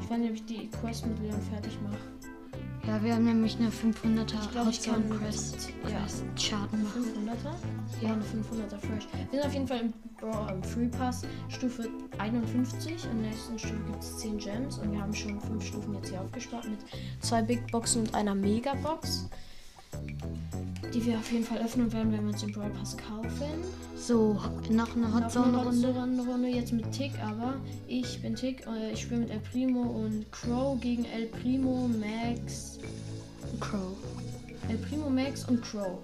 Ich 0.00 0.08
weiß 0.10 0.18
nicht, 0.18 0.30
ob 0.30 0.36
ich 0.36 0.44
die 0.46 0.70
Quest 0.70 1.04
mit 1.06 1.18
Leon 1.20 1.40
fertig 1.42 1.78
mache. 1.82 1.98
Ja, 2.86 3.02
wir 3.02 3.14
haben 3.14 3.24
nämlich 3.26 3.56
eine 3.58 3.68
500er 3.68 4.70
Ich 4.70 4.82
kann 4.82 5.10
Quest, 5.10 5.68
ja. 5.82 6.00
Quest 6.00 6.24
Schaden 6.36 6.82
machen. 6.82 7.04
500er? 7.04 8.02
Ja, 8.02 8.12
eine 8.14 8.22
500er 8.24 8.78
Fresh. 8.78 9.06
Wir 9.30 9.40
sind 9.40 9.46
auf 9.46 9.52
jeden 9.52 9.68
Fall 9.68 9.80
im, 9.80 9.92
Bra- 10.18 10.50
im 10.50 10.62
Free 10.62 10.88
Pass 10.88 11.22
Stufe 11.50 11.88
51. 12.18 13.04
In 13.04 13.20
der 13.22 13.30
nächsten 13.30 13.58
Stufe 13.58 13.74
gibt 13.90 14.02
es 14.02 14.16
10 14.18 14.38
Gems 14.38 14.78
und 14.78 14.92
wir 14.92 15.00
haben 15.00 15.14
schon 15.14 15.38
5 15.40 15.62
Stufen 15.66 15.94
jetzt 15.94 16.08
hier 16.08 16.22
aufgespart 16.22 16.66
mit 16.68 16.78
zwei 17.20 17.42
Big 17.42 17.70
Boxen 17.70 18.02
und 18.06 18.14
einer 18.14 18.34
Mega 18.34 18.72
Box. 18.76 19.28
Die 20.92 21.04
wir 21.04 21.18
auf 21.18 21.32
jeden 21.32 21.44
Fall 21.44 21.58
öffnen 21.58 21.92
werden, 21.92 22.12
wenn 22.12 22.22
wir 22.22 22.32
uns 22.32 22.40
den 22.40 22.52
Brawl 22.52 22.70
Pass 22.70 22.96
kaufen. 22.96 23.64
So, 23.96 24.38
noch 24.70 24.96
eine 24.96 25.14
Hot 25.14 25.32
Zone 25.32 25.52
Noch 25.52 25.66
eine 25.66 25.88
Runde. 25.88 26.18
Hot 26.18 26.28
Runde 26.28 26.48
jetzt 26.48 26.72
mit 26.72 26.92
Tick, 26.92 27.12
aber 27.20 27.54
ich 27.86 28.20
bin 28.22 28.34
Tick. 28.34 28.66
Äh, 28.66 28.92
ich 28.92 29.02
spiele 29.02 29.20
mit 29.20 29.30
El 29.30 29.40
Primo 29.40 29.80
und 29.82 30.30
Crow 30.30 30.78
gegen 30.80 31.04
El 31.06 31.26
Primo, 31.26 31.88
Max. 31.88 32.78
Crow. 33.60 33.96
El 34.68 34.76
Primo, 34.78 35.10
Max 35.10 35.48
und 35.48 35.62
Crow. 35.62 35.98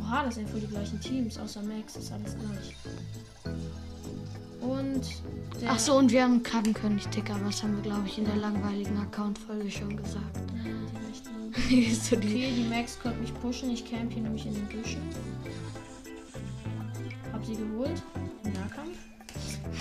Oha, 0.00 0.24
das 0.24 0.36
sind 0.36 0.48
voll 0.50 0.60
die 0.60 0.66
gleichen 0.66 1.00
Teams, 1.00 1.38
außer 1.38 1.62
Max 1.62 1.96
ist 1.96 2.12
alles 2.12 2.36
gleich. 2.36 2.76
Und 4.60 5.02
der. 5.60 5.70
Ach 5.70 5.78
so, 5.78 5.96
und 5.96 6.10
wir 6.10 6.22
haben 6.22 6.42
Krabbenkönig 6.42 7.06
Tick, 7.08 7.30
aber 7.30 7.44
das 7.44 7.62
haben 7.62 7.76
wir, 7.76 7.82
glaube 7.82 8.06
ich, 8.06 8.18
in 8.18 8.24
der 8.24 8.36
langweiligen 8.36 8.96
Account-Folge 8.98 9.70
schon 9.70 9.96
gesagt. 9.96 10.36
Ja. 10.64 10.70
so 12.02 12.16
die 12.16 12.26
Okay, 12.28 12.52
die 12.56 12.66
Max 12.68 12.98
konnte 13.00 13.18
mich 13.20 13.34
pushen. 13.40 13.70
Ich 13.70 13.84
camp 13.84 14.12
hier 14.12 14.22
nämlich 14.22 14.46
in 14.46 14.54
den 14.54 14.66
Büschen. 14.66 15.00
Hab 17.32 17.44
sie 17.44 17.54
geholt. 17.56 18.02
Im 18.44 18.52
Nahkampf. 18.52 18.98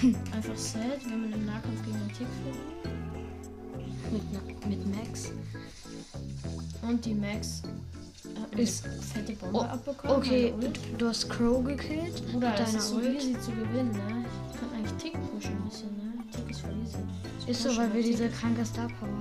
Einfach 0.35 0.55
sad, 0.57 0.99
wenn 1.09 1.21
man 1.21 1.33
im 1.33 1.45
Nahkampf 1.45 1.83
gegen 1.85 1.97
den 1.99 2.07
Tick 2.09 2.27
verliert. 2.43 2.65
mit, 4.11 4.67
mit 4.69 4.95
Max. 4.95 5.31
Und 6.81 7.03
die 7.05 7.13
Max 7.13 7.63
Ist- 8.55 8.87
fette 9.13 9.33
Bombe 9.33 9.57
Oh, 9.59 9.61
abbekommen. 9.61 10.17
Okay, 10.17 10.53
du 10.97 11.07
hast 11.07 11.29
Crow 11.29 11.63
gekillt. 11.63 12.21
Mit 12.33 12.43
das 12.43 12.73
ist 12.73 12.89
so 12.89 12.95
Ult. 12.97 13.15
easy 13.15 13.33
zu 13.39 13.51
gewinnen, 13.51 13.91
ne? 13.91 14.25
Ich 14.53 14.59
kann 14.59 14.69
eigentlich 14.75 14.93
Tick 15.01 15.13
pushen 15.31 15.51
ein 15.57 15.69
bisschen, 15.69 15.89
ne? 15.97 16.13
Tick 16.31 16.49
ist 16.49 16.61
voll 16.61 16.75
easy. 16.83 17.49
Ist 17.51 17.63
so, 17.63 17.75
weil 17.77 17.93
wir 17.93 18.01
diese 18.03 18.29
kranke 18.29 18.65
Star 18.65 18.87
Power 18.99 19.14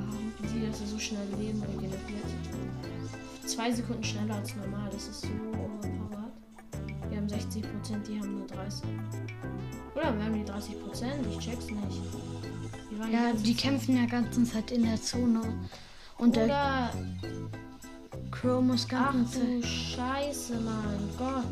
Zwei 3.54 3.70
Sekunden 3.73 4.02
schneller 4.02 4.34
als 4.34 4.54
normal, 4.56 4.90
das 4.92 5.06
ist 5.08 5.20
so 5.23 5.28
overpowered. 5.28 6.32
Wir 7.08 7.18
haben 7.18 7.28
60 7.28 7.62
Prozent, 7.62 8.08
die 8.08 8.18
haben 8.18 8.38
nur 8.38 8.46
30. 8.49 8.82
Oder 9.94 10.16
wir 10.16 10.25
haben 10.25 10.34
die 10.34 10.44
30 10.44 10.82
Prozent, 10.82 11.26
ich 11.30 11.38
check's 11.38 11.66
nicht. 11.66 12.02
Die 12.90 13.12
Ja, 13.12 13.32
die 13.32 13.54
Zeit- 13.54 13.62
kämpfen 13.62 13.96
ja 13.96 14.06
ganze 14.06 14.42
Zeit 14.44 14.70
in 14.73 14.82
der 14.82 15.00
Zone. 15.00 15.40
Und 16.18 16.34
der 16.37 16.44
Oder, 16.46 16.90
Crow 18.32 18.61
muss 18.62 18.87
ach 18.92 19.12
ganze 19.12 19.40
Zeit. 19.40 19.62
du 19.62 19.66
Scheiße, 19.66 20.54
mein 20.61 21.08
Gott. 21.16 21.44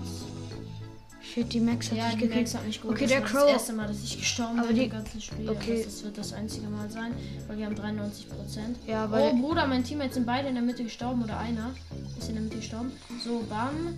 Shit, 1.23 1.53
die 1.53 1.61
Max 1.61 1.91
hat 1.91 1.97
Ja, 1.99 2.05
sich 2.07 2.15
die 2.15 2.21
gekillt. 2.23 2.37
Max 2.41 2.55
hat 2.55 2.67
mich 2.67 2.81
geholt. 2.81 2.97
Okay, 2.97 3.05
das 3.05 3.13
der 3.13 3.23
Crow- 3.23 3.43
das 3.45 3.53
erste 3.53 3.73
Mal, 3.75 3.87
dass 3.87 4.03
ich 4.03 4.19
gestorben 4.19 4.59
Aber 4.59 4.69
bin 4.69 4.77
die- 4.77 4.85
im 4.85 4.91
ganzen 4.91 5.21
Spiel. 5.21 5.49
Okay. 5.49 5.83
Das, 5.85 6.03
wird 6.05 6.19
das 6.19 6.33
einzige 6.33 6.67
Mal 6.69 6.91
sein, 6.91 7.13
weil 7.47 7.59
wir 7.59 7.67
haben 7.67 7.75
93 7.77 8.29
Prozent. 8.29 8.77
Ja, 8.87 9.07
Oh, 9.07 9.13
weil 9.13 9.33
Bruder, 9.35 9.67
mein 9.67 9.85
Teammates 9.85 10.15
sind 10.15 10.27
beide 10.27 10.49
in 10.49 10.55
der 10.55 10.63
Mitte 10.65 10.83
gestorben 10.85 11.23
oder 11.23 11.39
einer 11.39 11.71
ist 12.19 12.29
in 12.29 12.35
der 12.35 12.43
Mitte 12.43 12.57
gestorben. 12.57 12.93
So, 13.25 13.45
bam. 13.49 13.97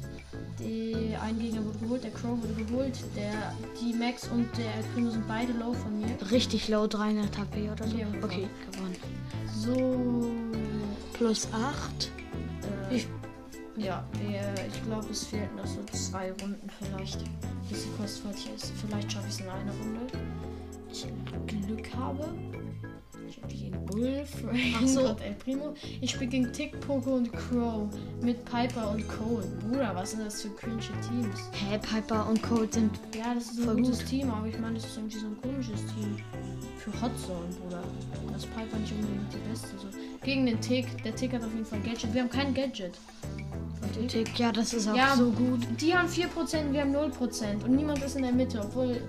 Die, 0.59 1.17
ein 1.21 1.39
Gegner 1.39 1.65
wurde 1.65 1.79
geholt, 1.79 2.05
der 2.05 2.11
Crow 2.13 2.39
wurde 2.41 2.63
geholt, 2.65 2.99
der, 3.17 3.55
die 3.81 3.93
Max 3.95 4.29
und 4.29 4.47
der 4.57 4.67
El 4.77 4.83
Primo 4.95 5.11
sind 5.11 5.27
beide 5.27 5.53
low 5.53 5.73
von 5.73 5.99
mir. 5.99 6.09
richtig 6.31 6.69
low 6.69 6.87
300 6.87 7.37
HP 7.39 7.71
oder 7.71 7.87
so. 7.89 7.97
Ja, 7.97 8.07
Okay, 8.23 8.47
gewonnen. 8.71 8.97
So. 9.57 10.31
Plus 11.15 11.49
8. 11.53 12.11
Äh, 12.91 12.97
Ich- 12.97 13.07
ja, 13.77 14.05
wir, 14.13 14.55
ich 14.67 14.85
glaube, 14.85 15.07
es 15.11 15.27
fehlten 15.27 15.57
noch 15.57 15.67
so 15.67 15.83
zwei 15.93 16.33
Runden 16.33 16.69
vielleicht, 16.79 17.19
bis 17.69 17.85
die 17.85 17.91
Quest 17.99 18.21
fertig 18.21 18.51
ist. 18.55 18.73
Vielleicht 18.81 19.13
schaffe 19.13 19.27
ich 19.29 19.35
es 19.35 19.41
in 19.41 19.49
einer 19.49 19.73
Runde. 19.73 20.01
Ich 20.91 21.07
Glück 21.47 21.95
habe. 21.97 22.29
Ich 23.27 23.35
spiele 23.35 23.71
gegen 23.71 23.87
Bull, 23.87 24.25
Frank 24.25 24.89
so. 24.89 25.09
und 25.09 25.21
El 25.21 25.35
Primo. 25.35 25.75
Ich 26.01 26.11
spiele 26.11 26.31
gegen 26.31 26.53
Tick, 26.53 26.79
Poco 26.81 27.15
und 27.17 27.33
Crow 27.33 27.89
mit 28.21 28.45
Piper 28.45 28.91
und 28.91 29.09
Cole. 29.09 29.47
Bruder, 29.61 29.93
was 29.95 30.13
sind 30.13 30.25
das 30.25 30.43
für 30.43 30.51
cringe 30.51 30.79
Teams? 30.79 31.51
Hä, 31.53 31.79
Piper 31.79 32.29
und 32.29 32.43
Cold 32.43 32.75
sind. 32.75 32.93
Ja, 33.17 33.35
das 33.35 33.51
ist 33.51 33.67
ein 33.67 33.77
gutes 33.77 34.01
gut. 34.01 34.09
Team, 34.09 34.31
aber 34.31 34.47
ich 34.47 34.59
meine, 34.59 34.75
das 34.75 34.85
ist 34.85 34.97
irgendwie 34.97 35.19
so 35.19 35.27
ein 35.27 35.41
komisches 35.41 35.81
Team. 35.87 36.17
Für 36.79 36.93
Hot 37.01 37.19
Zone, 37.19 37.49
Bruder. 37.63 37.83
Das 38.33 38.45
Piper 38.47 38.77
nicht 38.79 38.93
unbedingt 38.93 39.33
die 39.33 39.49
beste. 39.49 39.69
So. 39.79 39.89
Gegen 40.23 40.47
den 40.47 40.61
Tick. 40.61 41.03
Der 41.03 41.15
Tick 41.17 41.33
hat 41.33 41.43
auf 41.43 41.53
jeden 41.53 41.65
Fall 41.65 41.81
Gadget. 41.81 42.13
Wir 42.13 42.23
haben 42.23 42.31
kein 42.31 42.53
Gadget. 42.53 42.99
Tick, 44.09 44.39
ja, 44.39 44.51
das 44.53 44.73
ist 44.73 44.89
auch 44.89 44.95
Ja. 44.97 45.15
so 45.17 45.31
gut. 45.31 45.61
Die 45.81 45.95
haben 45.97 46.09
4%, 46.09 46.73
wir 46.73 46.81
haben 46.83 46.93
0%. 46.95 47.65
Und 47.65 47.77
niemand 47.77 48.03
ist 48.03 48.17
in 48.17 48.23
der 48.23 48.33
Mitte, 48.33 48.61
obwohl 48.61 49.01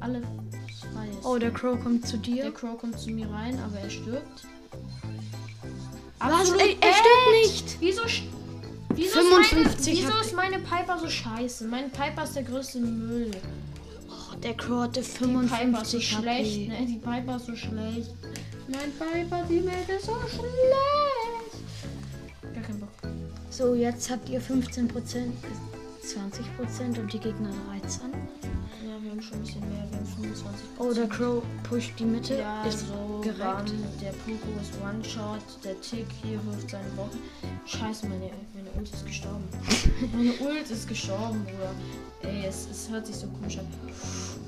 alle 0.00 0.20
frei 0.20 1.08
ist. 1.08 1.24
Oh, 1.24 1.38
der 1.38 1.50
Crow 1.50 1.78
kommt 1.82 2.06
zu 2.06 2.16
der 2.18 2.34
dir. 2.34 2.50
Crow 2.52 2.76
kommt 2.78 2.98
zu 2.98 3.10
mir 3.10 3.28
rein, 3.30 3.58
aber 3.64 3.78
er 3.78 3.90
stirbt. 3.90 4.46
Was? 6.18 6.32
Absolut 6.32 6.60
Er, 6.60 6.92
stirbt 6.92 7.42
nicht. 7.42 7.76
Wieso, 7.80 8.02
sch- 8.04 8.22
wieso, 8.94 9.18
55 9.20 9.92
ist, 9.94 10.02
meine, 10.04 10.14
wieso 10.14 10.26
ist 10.26 10.34
meine 10.36 10.58
Piper 10.60 10.98
so 10.98 11.08
scheiße? 11.08 11.64
Mein 11.66 11.90
Piper 11.90 12.24
ist 12.24 12.34
der 12.36 12.44
größte 12.44 12.80
Müll. 12.80 13.30
Oh, 14.08 14.36
der 14.36 14.54
Crow 14.54 14.82
hatte 14.84 15.00
Die 15.02 15.06
Piper 15.06 15.12
ist 15.12 15.18
so 15.18 15.24
55 15.24 16.08
schlecht, 16.08 16.68
ne? 16.68 16.86
Die 16.86 16.94
Piper 16.98 17.36
ist 17.36 17.46
so 17.46 17.56
schlecht. 17.56 18.10
Mein 18.68 18.90
Piper, 18.98 19.42
die 19.48 19.64
Welt 19.66 19.88
ist 19.94 20.06
so 20.06 20.16
schlecht. 20.28 21.23
Bock. 23.58 23.66
So, 23.66 23.74
jetzt 23.74 24.10
habt 24.10 24.28
ihr 24.28 24.40
15%, 24.40 24.88
20% 26.02 27.00
und 27.00 27.12
die 27.12 27.18
Gegner 27.18 27.50
13. 27.80 28.00
Ja, 28.10 29.02
wir 29.02 29.10
haben 29.10 29.22
schon 29.22 29.38
ein 29.38 29.40
bisschen 29.42 29.60
mehr. 29.60 29.86
Wir 29.90 29.98
haben 29.98 30.06
25 30.06 30.66
Oh, 30.78 30.92
der 30.92 31.08
Crow 31.08 31.42
pusht 31.68 31.92
die 31.98 32.04
Mitte. 32.04 32.38
Ja, 32.38 32.64
ist 32.64 32.80
so 32.80 33.20
gereckt. 33.22 33.38
Bam, 33.38 33.64
der 34.00 34.10
Poco 34.10 34.60
ist 34.60 34.72
One-Shot, 34.82 35.64
der 35.64 35.80
Tick 35.80 36.06
hier 36.22 36.44
wirft 36.46 36.70
seine 36.70 36.88
Bombe. 36.96 37.16
Scheiße, 37.66 38.06
meine, 38.08 38.30
meine 38.54 38.70
Ult 38.76 38.92
ist 38.92 39.06
gestorben. 39.06 39.44
meine 40.12 40.32
Ult 40.40 40.70
ist 40.70 40.88
gestorben, 40.88 41.44
Bruder. 41.44 41.72
Ey, 42.22 42.46
es, 42.46 42.68
es 42.70 42.90
hört 42.90 43.06
sich 43.06 43.16
so 43.16 43.26
komisch 43.28 43.58
an. 43.58 43.66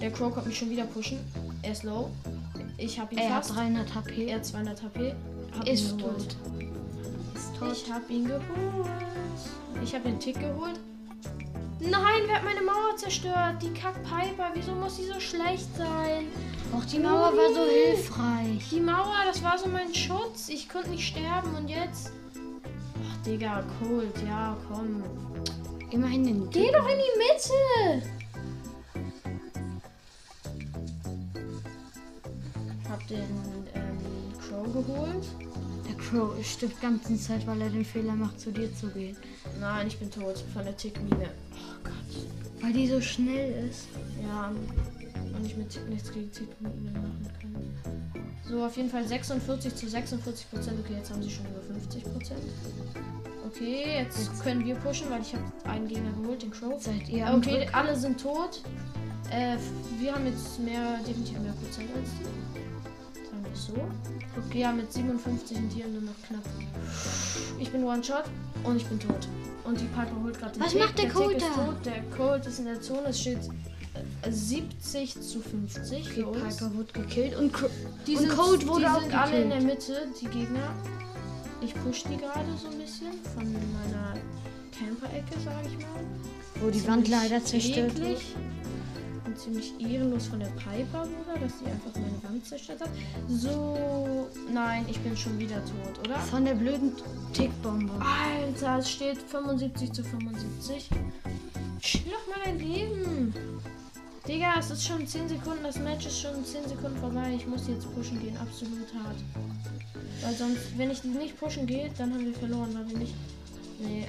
Der 0.01 0.11
Crow 0.11 0.33
kommt 0.33 0.47
mich 0.47 0.59
schon 0.59 0.71
wieder 0.71 0.85
pushen. 0.85 1.19
Er 1.63 1.73
ist 1.73 1.85
low. 1.85 2.11
Ich 2.77 2.99
hab 2.99 3.13
ihn 3.13 3.19
Er 3.19 3.37
hat 3.37 3.47
fast. 3.47 3.57
300 3.57 3.95
HP. 3.95 4.27
Er 4.27 4.37
hat 4.37 4.45
200 4.45 4.83
HP. 4.83 5.15
Hab 5.59 5.69
ist 5.69 5.99
tot. 5.99 6.37
Tot. 7.59 7.73
Ich 7.73 7.91
hab 7.91 8.11
ihn 8.11 8.27
geholt. 8.27 8.91
Ich 9.83 9.95
hab 9.95 10.05
den 10.05 10.19
Tick 10.19 10.39
geholt. 10.39 10.79
Nein, 11.81 12.23
wer 12.27 12.37
hat 12.37 12.45
meine 12.45 12.63
Mauer 12.63 12.97
zerstört? 12.97 13.63
Die 13.63 13.73
Kack 13.73 13.95
Piper. 14.03 14.51
Wieso 14.55 14.73
muss 14.73 14.97
sie 14.97 15.07
so 15.07 15.21
schlecht 15.21 15.69
sein? 15.77 16.27
Auch 16.75 16.85
die 16.85 16.99
Mauer 16.99 17.33
war 17.37 17.55
so 17.55 17.65
hilfreich. 17.65 18.69
Die 18.71 18.81
Mauer, 18.81 19.15
das 19.27 19.43
war 19.43 19.59
so 19.59 19.69
mein 19.69 19.95
Schutz. 19.95 20.49
Ich 20.49 20.69
konnte 20.69 20.91
nicht 20.91 21.07
sterben 21.07 21.55
und 21.55 21.69
jetzt. 21.69 22.13
Ach, 22.35 23.25
Digga, 23.25 23.63
Cold, 23.81 24.15
ja, 24.27 24.57
komm. 24.69 25.03
Immerhin 25.91 26.25
den 26.25 26.51
Geh 26.51 26.71
doch 26.73 26.89
in 26.89 26.99
die 26.99 27.19
Mitte! 27.19 28.03
Hab 32.89 33.07
den 33.07 33.67
ähm, 33.75 34.33
Crow 34.41 34.73
geholt. 34.73 35.46
Der 36.13 36.21
Crow 36.21 36.45
stirbt 36.45 36.81
ganze 36.81 37.19
Zeit, 37.19 37.47
weil 37.47 37.61
er 37.61 37.71
den 37.71 37.85
Fehler 37.85 38.15
macht, 38.15 38.41
zu 38.41 38.51
dir 38.53 38.73
zu 38.75 38.89
gehen. 38.89 39.17
Nein, 39.61 39.87
ich 39.87 39.99
bin 39.99 40.11
tot 40.11 40.43
von 40.53 40.65
der 40.65 40.77
Tickmine. 40.77 41.31
Oh 41.53 41.79
Gott. 41.83 42.63
Weil 42.63 42.73
die 42.73 42.89
so 42.89 43.01
schnell 43.01 43.69
ist. 43.69 43.89
Ja. 44.23 44.53
Und 45.37 45.45
ich 45.45 45.57
mit 45.57 45.71
Tick 45.71 45.89
nichts 45.89 46.13
gegen 46.13 46.31
Tickmine 46.31 46.91
machen 46.93 47.29
kann. 47.41 48.33
So, 48.49 48.65
auf 48.65 48.77
jeden 48.77 48.91
Fall 48.91 49.07
46 49.07 49.75
zu 49.75 49.89
46 49.89 50.51
Prozent. 50.51 50.79
Okay, 50.85 50.95
jetzt 50.97 51.11
haben 51.11 51.23
sie 51.23 51.31
schon 51.31 51.47
über 51.47 51.61
50 51.61 52.05
Prozent. 52.05 52.41
Okay, 53.47 53.99
jetzt 53.99 54.43
können 54.43 54.65
wir 54.65 54.75
pushen, 54.77 55.11
weil 55.11 55.23
ich 55.23 55.35
habe 55.35 55.45
einen 55.69 55.89
Gegner 55.89 56.13
geholt, 56.13 56.43
den 56.43 56.51
Crow. 56.51 56.81
Seid 56.81 57.09
ihr 57.09 57.27
Okay, 57.35 57.69
alle 57.73 57.97
sind 57.97 58.21
tot. 58.21 58.63
Äh, 59.31 59.57
wir 59.99 60.15
haben 60.15 60.27
jetzt 60.27 60.61
mehr, 60.61 60.99
definitiv 61.07 61.39
mehr 61.41 61.53
Prozent 61.53 61.91
als 61.97 62.11
die. 62.21 62.66
So. 63.67 63.73
Okay, 64.47 64.61
ja, 64.61 64.73
mit 64.73 64.93
57 64.93 65.57
und 65.57 65.71
hier 65.71 65.87
nur 65.89 66.03
noch 66.03 66.23
knapp. 66.29 66.43
Ich 67.59 67.71
bin 67.71 67.83
One-Shot 67.85 68.25
und 68.65 68.77
ich 68.77 68.87
bin 68.87 68.99
tot. 69.01 69.27
Und 69.65 69.81
die 69.81 69.87
Piper 69.87 70.13
holt 70.23 70.39
gerade 70.39 70.53
den 70.53 70.63
Was 70.63 70.73
Tick. 70.73 70.81
macht 70.81 70.99
der 70.99 71.09
Colt 71.09 71.37
ist 71.39 71.47
da? 71.57 71.65
tot. 71.65 71.75
Der 71.87 72.03
Colt 72.17 72.47
ist 72.47 72.59
in 72.61 72.67
der 72.67 72.81
Zone. 72.81 73.07
Es 73.09 73.21
steht 73.21 73.39
äh, 74.23 74.31
70 74.31 75.21
zu 75.21 75.41
50 75.41 75.83
Okay, 76.07 76.15
für 76.15 76.27
uns. 76.29 76.57
Piper 76.57 76.75
wurde 76.75 76.93
gekillt 76.93 77.37
und 77.37 77.53
Die 78.07 78.13
Und 78.15 78.19
sind, 78.21 78.37
Colt 78.37 78.67
wurde 78.69 78.81
die 78.83 78.87
auch 78.87 79.01
sind 79.01 79.15
alle 79.15 79.43
in 79.43 79.49
der 79.51 79.59
gekillt. 79.59 79.89
Mitte, 79.89 80.09
die 80.21 80.27
Gegner. 80.27 80.75
Ich 81.63 81.75
push 81.75 82.05
die 82.05 82.17
gerade 82.19 82.47
so 82.63 82.69
ein 82.69 82.79
bisschen 82.79 83.13
von 83.35 83.45
meiner 83.53 84.15
Camper-Ecke, 84.79 85.41
sage 85.43 85.69
ich 85.69 85.79
mal. 85.79 86.63
wo 86.63 86.71
die 86.71 86.87
Wand 86.87 87.09
leider 87.09 87.43
zerstört 87.45 87.99
wird. 87.99 88.21
Ziemlich 89.37 89.73
ehrenlos 89.81 90.27
von 90.27 90.41
der 90.41 90.47
Piper, 90.49 91.07
Bruder, 91.07 91.39
dass 91.41 91.59
die 91.59 91.67
einfach 91.67 91.93
meine 91.95 92.23
Wand 92.23 92.47
zerstört 92.47 92.81
hat. 92.81 92.91
So, 93.29 94.29
nein, 94.53 94.85
ich 94.89 94.99
bin 95.01 95.17
schon 95.17 95.39
wieder 95.39 95.63
tot, 95.65 95.99
oder? 96.05 96.19
Von 96.19 96.45
der 96.45 96.55
blöden 96.55 96.93
Tickbombe. 97.33 97.93
Alter, 98.01 98.79
es 98.79 98.91
steht 98.91 99.19
75 99.19 99.93
zu 99.93 100.03
75. 100.03 100.89
Chill 101.81 102.03
doch 102.11 102.35
mal 102.35 102.43
dein 102.45 102.59
Leben. 102.59 103.35
Digga, 104.27 104.55
es 104.59 104.71
ist 104.71 104.85
schon 104.85 105.07
10 105.07 105.29
Sekunden, 105.29 105.63
das 105.63 105.79
Match 105.79 106.07
ist 106.07 106.21
schon 106.21 106.45
10 106.45 106.69
Sekunden 106.69 106.97
vorbei. 106.99 107.35
Ich 107.37 107.47
muss 107.47 107.69
jetzt 107.69 107.93
pushen 107.95 108.21
gehen, 108.21 108.37
absolut 108.37 108.93
hart. 109.05 109.17
Weil 110.23 110.35
sonst, 110.35 110.77
wenn 110.77 110.91
ich 110.91 111.01
die 111.01 111.09
nicht 111.09 111.39
pushen 111.39 111.67
gehe, 111.67 111.91
dann 111.97 112.13
haben 112.13 112.25
wir 112.25 112.35
verloren, 112.35 112.71
weil 112.75 112.91
wir 112.91 112.99
nicht 112.99 113.15
Nee. 113.79 114.07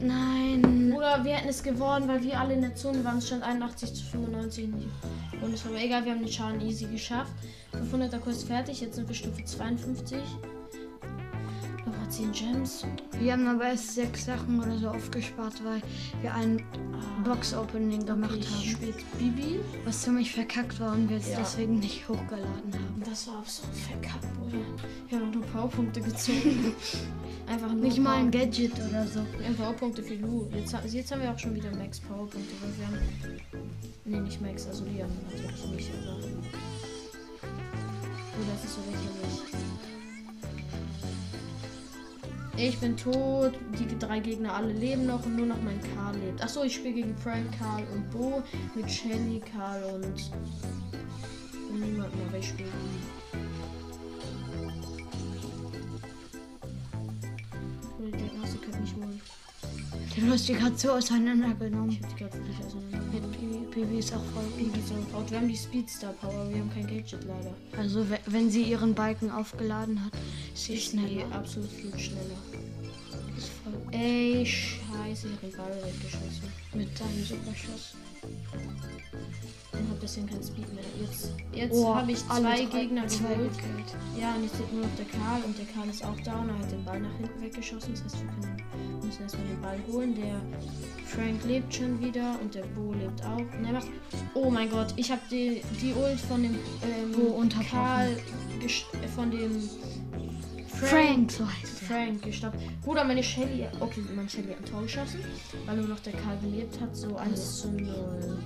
Nein. 0.00 0.92
Oder 0.96 1.24
wir 1.24 1.32
hätten 1.34 1.48
es 1.48 1.62
gewonnen, 1.62 2.08
weil 2.08 2.22
wir 2.22 2.38
alle 2.38 2.54
in 2.54 2.60
der 2.62 2.74
Zone 2.74 3.04
waren. 3.04 3.18
Es 3.18 3.26
stand 3.26 3.42
81 3.42 3.94
zu 3.94 4.04
95 4.04 4.64
in 4.64 4.80
die 4.80 5.36
Bundesliga. 5.36 5.78
Egal, 5.78 6.04
wir 6.04 6.12
haben 6.12 6.20
den 6.20 6.32
Schaden 6.32 6.60
easy 6.60 6.86
geschafft. 6.86 7.32
500er 7.72 8.18
Kurs 8.18 8.44
fertig. 8.44 8.80
Jetzt 8.80 8.96
sind 8.96 9.08
wir 9.08 9.14
Stufe 9.14 9.44
52. 9.44 10.18
Nochmal 12.20 12.32
10 12.32 12.52
Gems. 12.52 12.84
Wir 13.18 13.32
haben 13.32 13.46
aber 13.48 13.64
erst 13.64 13.94
sechs 13.94 14.26
Sachen 14.26 14.60
oder 14.60 14.76
so 14.78 14.88
aufgespart, 14.88 15.54
weil 15.64 15.80
wir 16.22 16.32
ein 16.34 16.62
Ah, 16.92 17.22
Box-Opening 17.24 18.06
gemacht 18.06 18.32
okay, 18.34 18.44
haben. 18.46 18.62
spiele 18.62 18.94
Bibi. 19.18 19.60
Was 19.84 20.02
ziemlich 20.02 20.32
verkackt 20.32 20.78
war 20.80 20.92
und 20.92 21.08
wir 21.08 21.16
es 21.16 21.28
Ja. 21.30 21.38
deswegen 21.40 21.78
nicht 21.80 22.08
hochgeladen 22.08 22.72
haben. 22.72 23.02
Das 23.04 23.26
war 23.26 23.38
absolut 23.38 23.74
verkackt, 23.76 24.26
Bruder. 24.38 24.58
Wir 25.08 25.18
haben 25.18 25.30
nur 25.32 25.42
Powerpunkte 25.46 26.00
gezogen. 26.00 26.72
Einfach 27.46 27.72
nur 27.72 27.82
Nicht 27.82 27.98
mal 27.98 28.16
ein 28.18 28.30
Gadget 28.30 28.72
oder 28.74 29.06
so. 29.06 29.20
Ja, 29.42 29.52
Powerpunkte 29.56 30.02
für 30.02 30.14
Lu. 30.14 30.46
Jetzt, 30.54 30.74
jetzt 30.92 31.10
haben 31.12 31.20
wir 31.22 31.32
auch 31.32 31.38
schon 31.38 31.54
wieder 31.54 31.74
Max 31.76 32.00
Powerpunkte, 32.00 32.54
weil 32.62 32.78
wir 32.78 32.86
haben. 32.86 32.98
Nee, 34.04 34.20
nicht 34.20 34.40
Max, 34.40 34.66
also 34.66 34.84
wir 34.86 35.04
haben 35.04 35.12
natürlich 35.32 35.66
nicht, 35.88 35.90
aber. 36.06 36.18
Oh, 37.42 38.42
das 38.52 38.64
ist 38.64 38.74
so 38.76 38.80
lächerlich. 38.90 39.93
Ich 42.56 42.78
bin 42.78 42.96
tot, 42.96 43.52
die 43.78 43.98
drei 43.98 44.20
Gegner 44.20 44.54
alle 44.54 44.72
leben 44.72 45.06
noch 45.06 45.26
und 45.26 45.36
nur 45.36 45.46
noch 45.46 45.60
mein 45.62 45.80
Karl 45.94 46.16
lebt. 46.16 46.42
Achso, 46.42 46.62
ich 46.62 46.74
spiele 46.74 46.94
gegen 46.94 47.16
Frank, 47.16 47.46
Karl 47.58 47.84
und 47.92 48.10
Bo 48.10 48.42
mit 48.74 48.90
Shelly, 48.90 49.40
Karl 49.40 49.82
und. 49.84 50.30
und 51.70 51.80
niemanden, 51.80 52.18
aber 52.28 52.38
ich 52.38 52.48
spiele 52.48 52.70
die 58.06 58.10
Gegner 58.10 58.42
hast 58.42 58.54
du 58.54 58.58
können 58.58 58.80
nicht 58.82 58.96
holen. 58.96 59.20
Du 60.16 60.30
hast 60.30 60.48
die 60.48 60.52
gerade 60.54 60.76
so 60.76 60.92
auseinandergenommen. 60.92 61.90
Ich 61.90 62.00
hab 62.02 62.08
die 62.10 62.24
gerade 62.24 62.38
nicht 62.38 62.62
auseinander. 62.64 62.98
Mit 63.12 63.32
Pibi. 63.32 63.58
Pibi 63.70 63.98
ist 63.98 64.12
auch 64.14 64.24
voll. 64.32 64.44
Irgendwie 64.58 64.80
so 64.82 64.94
gebaut. 64.94 65.30
Wir 65.30 65.38
haben 65.38 65.48
die 65.48 65.56
Speedstar 65.56 66.12
Power, 66.14 66.48
wir 66.50 66.58
haben 66.60 66.70
kein 66.72 66.86
Gadget 66.86 67.24
leider. 67.24 67.52
Also 67.76 68.08
we- 68.08 68.20
wenn 68.26 68.50
sie 68.50 68.62
ihren 68.62 68.94
Balken 68.94 69.30
aufgeladen 69.30 70.04
hat, 70.04 70.12
ist 70.54 70.64
sie 70.64 70.74
Ist 70.74 70.90
schneller. 70.90 71.24
absolut 71.32 71.70
viel 71.70 71.98
schneller. 71.98 72.38
Ist 73.36 73.48
voll 73.64 73.72
Ey, 73.90 74.46
scheiße, 74.46 75.26
ich 75.26 75.32
hab 75.32 75.40
den 75.40 75.52
Ball 75.56 75.82
weggeschossen. 75.84 76.48
mit 76.74 76.96
seinem 76.96 77.24
Superschuss. 77.24 77.94
Und 79.72 79.90
hab 79.90 80.00
deswegen 80.00 80.26
kein 80.28 80.42
Speed 80.42 80.72
mehr. 80.72 80.84
Jetzt, 81.00 81.32
jetzt 81.52 81.72
Oh, 81.74 81.94
habe 81.94 82.12
ich 82.12 82.18
zwei 82.26 82.64
Gegner 82.66 83.06
zwei 83.08 83.34
geholt. 83.34 83.50
Ja, 84.18 84.34
und 84.36 84.44
jetzt 84.44 84.58
lebt 84.60 84.72
nur 84.72 84.82
noch 84.82 84.94
der 84.96 85.06
Karl 85.06 85.42
und 85.44 85.58
der 85.58 85.66
Karl 85.66 85.88
ist 85.90 86.04
auch 86.04 86.18
down. 86.20 86.48
Er 86.48 86.58
hat 86.58 86.70
den 86.70 86.84
Ball 86.84 87.00
nach 87.00 87.16
hinten 87.18 87.42
weggeschossen. 87.42 87.92
Das 87.92 88.04
heißt, 88.04 88.20
wir 88.22 88.28
können, 88.30 88.53
müssen 89.14 89.22
erstmal 89.22 89.46
den 89.46 89.60
Ball 89.60 89.78
holen. 89.92 90.14
Der 90.14 90.40
Frank 91.06 91.44
lebt 91.44 91.74
schon 91.74 92.00
wieder 92.00 92.38
und 92.40 92.54
der 92.54 92.62
Bo 92.62 92.92
lebt 92.92 93.24
auch. 93.24 93.38
Und 93.38 93.64
er 93.64 93.72
macht. 93.72 93.86
Oh 94.34 94.50
mein 94.50 94.70
Gott, 94.70 94.92
ich 94.96 95.10
habe 95.10 95.20
die, 95.30 95.62
die 95.80 95.92
Ult 95.92 96.20
von 96.20 96.42
dem 96.42 96.54
ähm, 96.54 97.12
Bo 97.12 97.34
unterbrochen. 97.34 97.64
Karl 97.70 98.16
von 99.14 99.30
dem 99.30 99.68
Frank, 100.68 101.30
so 101.30 101.46
heißt 101.46 101.82
er. 101.82 101.86
Frank 101.86 102.22
gestoppt. 102.22 102.58
Bruder, 102.82 103.04
meine 103.04 103.22
Shelly. 103.22 103.66
Okay, 103.80 104.02
meine 104.14 104.28
Shelly 104.28 104.48
hat 104.48 104.58
ein 104.58 104.64
Tor 104.64 104.82
geschossen, 104.82 105.20
weil 105.66 105.76
nur 105.76 105.88
noch 105.88 106.00
der 106.00 106.14
Karl 106.14 106.38
gelebt 106.38 106.80
hat. 106.80 106.96
So 106.96 107.16
1 107.16 107.60
zu 107.60 107.70
0. 107.70 108.38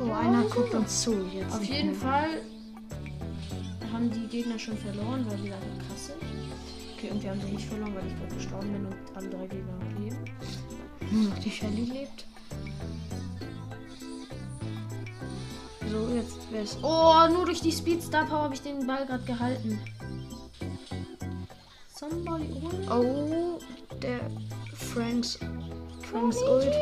Oh, 0.00 0.12
einer 0.12 0.42
guckt 0.44 0.74
uns 0.74 1.02
zu 1.02 1.12
jetzt. 1.34 1.54
Auf 1.54 1.62
jeden 1.64 1.90
mehr. 1.90 2.00
Fall 2.00 2.28
haben 3.92 4.10
die 4.10 4.26
Gegner 4.26 4.58
schon 4.58 4.76
verloren, 4.78 5.26
weil 5.28 5.44
wir 5.44 5.54
einfach 5.54 5.88
krass 5.88 6.06
sind. 6.06 6.41
Okay, 7.02 7.10
und 7.10 7.20
wir 7.20 7.30
haben 7.30 7.40
sie 7.40 7.50
nicht 7.50 7.66
verloren, 7.66 7.96
weil 7.96 8.06
ich 8.06 8.16
gerade 8.16 8.34
gestorben 8.36 8.72
bin 8.72 8.86
und 8.86 9.16
alle 9.16 9.28
drei 9.28 9.46
Gegner 9.48 9.72
leben. 9.98 10.24
Nur 11.10 11.30
noch 11.30 11.38
die 11.40 11.50
Shelly 11.50 11.82
lebt. 11.82 12.24
So, 15.90 16.14
jetzt 16.14 16.52
wär's. 16.52 16.78
Oh, 16.80 17.26
nur 17.28 17.44
durch 17.44 17.60
die 17.60 17.72
Speed 17.72 18.04
Star 18.04 18.24
Power 18.24 18.42
habe 18.42 18.54
ich 18.54 18.62
den 18.62 18.86
Ball 18.86 19.04
gerade 19.04 19.24
gehalten. 19.24 19.80
Somebody 21.92 22.52
ult. 22.62 22.88
Oh, 22.88 23.58
der 24.00 24.20
Franks. 24.72 25.40
Franks 26.02 26.36
Ult. 26.42 26.72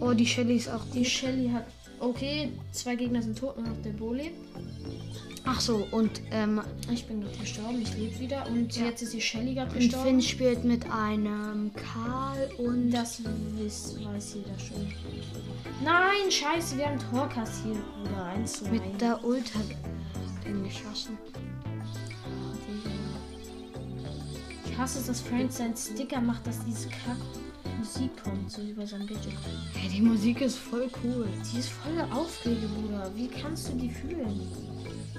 Oh, 0.00 0.12
die 0.12 0.26
Shelly 0.26 0.58
ist 0.58 0.68
auch 0.68 0.84
Die 0.92 0.98
gut. 0.98 1.08
Shelly 1.08 1.48
hat. 1.48 1.66
Okay, 1.98 2.52
zwei 2.70 2.94
Gegner 2.94 3.20
sind 3.20 3.36
tot, 3.36 3.56
nur 3.56 3.66
noch 3.66 3.82
der 3.82 3.90
Bo 3.90 4.12
lebt. 4.12 4.38
Ach 5.48 5.60
so, 5.60 5.86
und, 5.92 6.20
ähm, 6.32 6.60
Ich 6.92 7.06
bin 7.06 7.20
gerade 7.20 7.36
gestorben, 7.38 7.80
ich 7.80 7.96
lebe 7.96 8.18
wieder. 8.18 8.46
Und 8.48 8.76
Ja. 8.76 8.86
jetzt 8.86 9.02
ist 9.02 9.12
die 9.12 9.20
Shelly 9.20 9.54
gerade 9.54 9.70
und 9.70 9.76
gestorben. 9.78 10.04
Finn 10.06 10.22
spielt 10.22 10.64
mit 10.64 10.90
einem 10.90 11.70
Karl 11.74 12.50
und. 12.58 12.90
Das 12.90 13.22
wiss, 13.56 13.96
weiß 14.04 14.34
jeder 14.34 14.58
schon. 14.58 14.86
Nein, 15.84 16.30
scheiße, 16.30 16.76
wir 16.76 16.86
haben 16.86 16.98
Tor 17.10 17.28
kassiert, 17.28 17.76
Bruder. 18.02 18.24
1 18.24 18.52
zu 18.54 18.64
1. 18.66 18.72
Mit 18.72 19.00
der 19.00 19.22
Ult 19.24 19.54
hat 19.54 19.64
den 20.44 20.64
geschossen. 20.64 21.16
Ich 24.64 24.76
hasse 24.76 24.98
es, 24.98 25.06
dass 25.06 25.20
Frank 25.22 25.50
seinen 25.52 25.76
Sticker 25.76 26.20
macht, 26.20 26.46
dass 26.46 26.62
diese 26.64 26.88
Kack 26.88 27.16
Musik 27.78 28.10
kommt, 28.22 28.50
so 28.50 28.62
über 28.62 28.86
sein 28.86 29.06
Gadget. 29.06 29.32
Hey, 29.74 29.88
die 29.90 30.00
Musik 30.02 30.40
ist 30.40 30.56
voll 30.58 30.88
cool. 31.04 31.28
Die 31.52 31.58
ist 31.58 31.68
voll 31.70 31.98
Aufrege, 32.12 32.66
Bruder. 32.68 33.10
Wie 33.14 33.28
kannst 33.28 33.68
du 33.68 33.72
die 33.76 33.90
fühlen? 33.90 34.40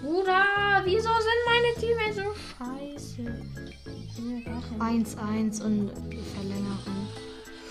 Bruder, 0.01 0.81
wieso 0.83 1.09
sind 1.09 1.41
meine 1.45 1.73
Teammates 1.79 2.15
so 2.17 2.33
scheiße? 2.57 3.21
Ich 3.69 4.15
bin 4.15 4.37
ja 4.43 4.51
gar 4.51 4.61
kein- 4.79 5.05
1-1 5.05 5.61
und 5.61 5.91
Verlängerung. 6.35 7.07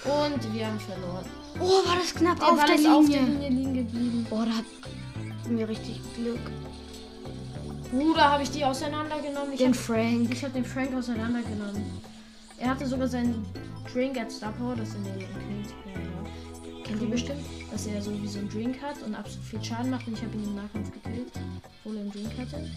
Und 0.04 0.54
wir 0.54 0.66
haben 0.66 0.78
verloren. 0.80 1.24
Oh, 1.60 1.88
war 1.88 1.96
das 1.96 2.14
knapp 2.14 2.38
Der 2.38 2.48
auf 2.48 2.64
der 2.64 2.74
ist 2.74 2.80
Linie. 2.82 2.96
auf 2.96 3.08
der 3.08 3.22
Linie 3.22 3.48
liegen 3.50 3.74
geblieben. 3.74 4.26
Oh, 4.30 4.42
da 4.44 4.50
hat 4.58 5.50
mir 5.50 5.68
richtig 5.68 6.00
Glück. 6.14 6.38
Bruder, 7.90 8.30
habe 8.32 8.42
ich 8.42 8.50
die 8.50 8.64
auseinandergenommen. 8.64 9.52
Ich 9.52 9.58
Den 9.58 9.68
hab- 9.72 9.76
Frank. 9.76 10.28
Ich 10.32 10.42
habe 10.42 10.52
den 10.54 10.64
Frank 10.64 10.94
auseinandergenommen. 10.94 11.84
Er 12.58 12.70
hatte 12.70 12.86
sogar 12.86 13.08
seinen 13.08 13.44
Drink 13.92 14.18
at 14.20 14.30
Star 14.32 14.52
Power, 14.52 14.74
das 14.76 14.94
in 14.94 15.04
den 15.04 15.18
Kills. 15.18 15.72
Kennt 16.86 17.02
ihr 17.02 17.10
bestimmt, 17.10 17.44
dass 17.72 17.86
er 17.86 18.00
so 18.00 18.12
wie 18.22 18.28
so 18.28 18.38
einen 18.38 18.48
Drink 18.48 18.80
hat 18.80 19.02
und 19.04 19.14
absolut 19.14 19.44
viel 19.44 19.64
Schaden 19.64 19.90
macht 19.90 20.06
und 20.06 20.14
ich 20.16 20.22
habe 20.22 20.36
ihn 20.36 20.44
im 20.44 20.54
Nahkampf 20.54 20.92
gekillt, 20.92 21.32
obwohl 21.80 21.96
er 21.96 22.02
einen 22.02 22.12
Drink 22.12 22.30
hatte. 22.38 22.70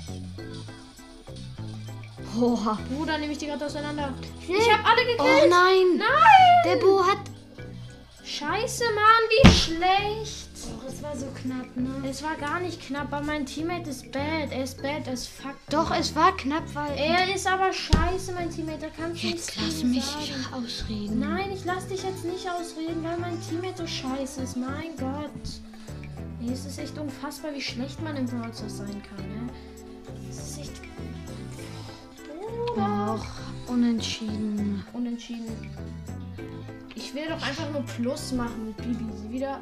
Oha. 2.39 2.77
Bruder, 2.89 3.17
nehme 3.17 3.33
ich 3.33 3.37
die 3.37 3.47
gerade 3.47 3.65
auseinander. 3.65 4.13
Ich 4.47 4.71
habe 4.71 4.83
alle 4.85 5.01
Oh 5.19 5.23
gekillt. 5.23 5.49
nein. 5.49 5.97
Nein! 5.97 6.63
Der 6.65 6.75
Bo 6.77 7.03
hat. 7.05 7.17
Scheiße, 8.23 8.83
Mann, 8.95 9.23
wie 9.29 9.49
schlecht. 9.49 10.48
War 11.09 11.17
so 11.17 11.25
knapp, 11.41 11.75
ne? 11.75 12.07
Es 12.07 12.21
war 12.21 12.35
gar 12.35 12.59
nicht 12.59 12.79
knapp, 12.81 13.11
aber 13.11 13.25
mein 13.25 13.43
Teammate 13.43 13.89
ist 13.89 14.11
bad. 14.11 14.51
Er 14.51 14.63
ist 14.63 14.79
bad 14.79 15.07
as 15.07 15.25
fuck. 15.25 15.55
Doch, 15.71 15.89
es 15.89 16.15
war 16.15 16.37
knapp, 16.37 16.63
weil. 16.75 16.95
Er 16.97 17.33
ist 17.33 17.47
aber 17.47 17.73
scheiße, 17.73 18.31
mein 18.33 18.51
Teammate. 18.51 18.81
Da 18.81 18.87
kannst 18.95 19.23
du 19.23 19.27
Jetzt 19.27 19.55
lass 19.59 19.83
mich 19.83 20.05
sagen. 20.05 20.45
ausreden. 20.53 21.19
Nein, 21.19 21.51
ich 21.51 21.65
lass 21.65 21.87
dich 21.87 22.03
jetzt 22.03 22.25
nicht 22.25 22.47
ausreden, 22.47 23.03
weil 23.03 23.17
mein 23.17 23.41
Teammate 23.41 23.77
so 23.77 23.87
scheiße 23.87 24.43
ist. 24.43 24.55
Mein 24.55 24.95
Gott. 24.99 25.31
Nee, 26.39 26.53
es 26.53 26.65
ist 26.65 26.77
echt 26.77 26.95
unfassbar, 26.95 27.55
wie 27.55 27.61
schlecht 27.61 27.99
man 28.03 28.15
im 28.15 28.27
Brawl 28.27 28.53
Stars 28.53 28.77
sein 28.77 29.01
kann, 29.01 29.27
ne? 29.29 29.51
Es 30.29 30.37
ist 30.37 30.59
echt. 30.59 30.81
Bruder. 32.27 33.15
Och, 33.15 33.71
unentschieden. 33.73 34.83
Unentschieden. 34.93 35.71
Ich 36.93 37.15
will 37.15 37.27
doch 37.29 37.41
einfach 37.41 37.71
nur 37.71 37.81
Plus 37.81 38.31
machen 38.31 38.67
mit 38.67 38.77
Bibi. 38.77 39.05
Sie 39.23 39.31
wieder. 39.31 39.59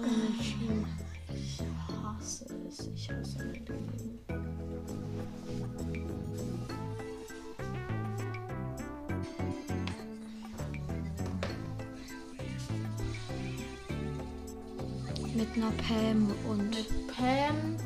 Ich 0.00 0.06
hasse 0.06 0.16
unentschieden. 0.16 0.86
Ich 1.34 1.62
hasse 2.02 2.46
es. 2.68 2.86
Ich 2.94 3.10
hasse 3.10 3.38
mein 3.38 3.52
Leben. 3.52 4.18
Mit 15.34 15.48
einer 15.56 15.70
Pam 15.72 16.32
und. 16.48 16.70
Mit 16.70 17.06
Pam 17.08 17.76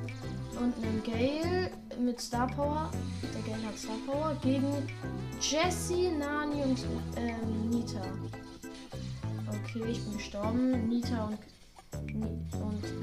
und 0.61 0.75
einem 0.85 1.03
Gale 1.03 1.71
mit 1.99 2.21
Star 2.21 2.47
Power. 2.47 2.91
Der 3.23 3.53
Gale 3.53 3.67
hat 3.67 3.79
Star 3.79 3.97
Power 4.07 4.37
gegen 4.43 4.73
Jessie, 5.41 6.11
Nani 6.11 6.63
und 6.63 6.79
ähm, 7.17 7.71
Nita. 7.71 8.03
Okay, 9.49 9.91
ich 9.91 10.05
bin 10.05 10.17
gestorben. 10.17 10.89
Nita 10.89 11.25
und, 11.25 11.31
Ni- 11.33 11.37
und 11.37 11.54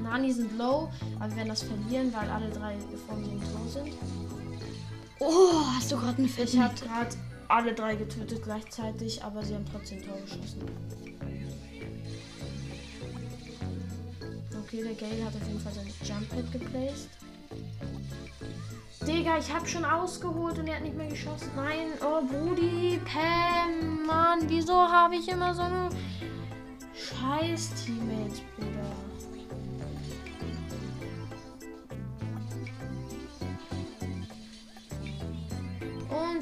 Nani 0.02 0.32
sind 0.32 0.56
low, 0.58 0.88
aber 1.18 1.30
wir 1.30 1.36
werden 1.36 1.48
das 1.48 1.62
verlieren, 1.62 2.12
weil 2.12 2.28
alle 2.30 2.50
drei 2.50 2.76
von 3.08 3.22
dem 3.22 3.40
Tor 3.40 3.68
sind. 3.68 3.94
Oh, 5.20 5.64
hast 5.76 5.90
du 5.92 5.96
gerade 5.96 6.18
einen 6.18 6.26
Ich 6.26 6.32
fetten. 6.32 6.62
habe 6.62 6.74
gerade 6.74 7.16
alle 7.48 7.74
drei 7.74 7.94
getötet 7.96 8.42
gleichzeitig, 8.42 9.22
aber 9.22 9.42
sie 9.44 9.54
haben 9.54 9.66
trotzdem 9.70 10.02
Tor 10.04 10.16
geschossen. 10.20 10.62
Okay, 14.64 14.82
der 14.82 14.94
Gale 14.94 15.24
hat 15.24 15.34
auf 15.34 15.46
jeden 15.46 15.60
Fall 15.60 15.72
sein 15.72 15.86
Jump 16.04 16.28
Pad 16.30 16.50
geplaced. 16.52 17.08
Digga, 19.06 19.38
ich 19.38 19.52
hab 19.52 19.68
schon 19.68 19.84
ausgeholt 19.84 20.58
und 20.58 20.68
er 20.68 20.76
hat 20.76 20.82
nicht 20.84 20.96
mehr 20.96 21.08
geschossen. 21.08 21.50
Nein, 21.56 21.88
oh 22.00 22.22
Brudi, 22.24 23.00
Pam, 23.04 24.06
Mann, 24.06 24.48
wieso 24.48 24.74
habe 24.74 25.16
ich 25.16 25.28
immer 25.28 25.52
so 25.54 25.62
eine 25.62 25.90
scheiß 26.94 27.70
Teammates, 27.84 28.42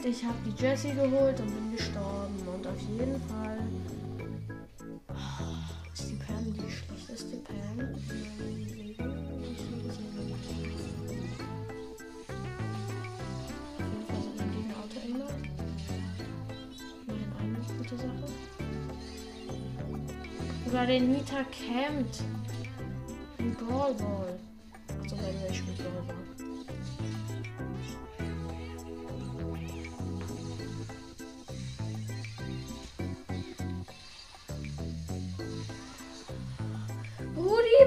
Und 0.00 0.06
ich 0.06 0.24
habe 0.24 0.38
die 0.46 0.62
Jessie 0.62 0.94
geholt 0.94 1.38
und 1.40 1.46
bin 1.54 1.76
gestorben. 1.76 2.34
Und 2.54 2.66
auf 2.66 2.80
jeden 2.80 3.20
Fall 3.28 3.58
oh, 5.08 5.92
ist 5.92 6.08
die 6.08 6.14
Pam 6.14 6.54
die 6.54 6.70
schlechteste 6.70 7.36
Pam. 7.36 7.80
in 7.80 7.86
meinem 8.38 8.66
Leben. 8.66 9.42
Ich 9.42 9.58
finde 9.58 9.92
sie 9.92 10.04
nicht. 10.24 10.40
Auf 13.90 14.96
jeden 15.04 15.20
Fall 20.72 20.86
sind 20.86 21.10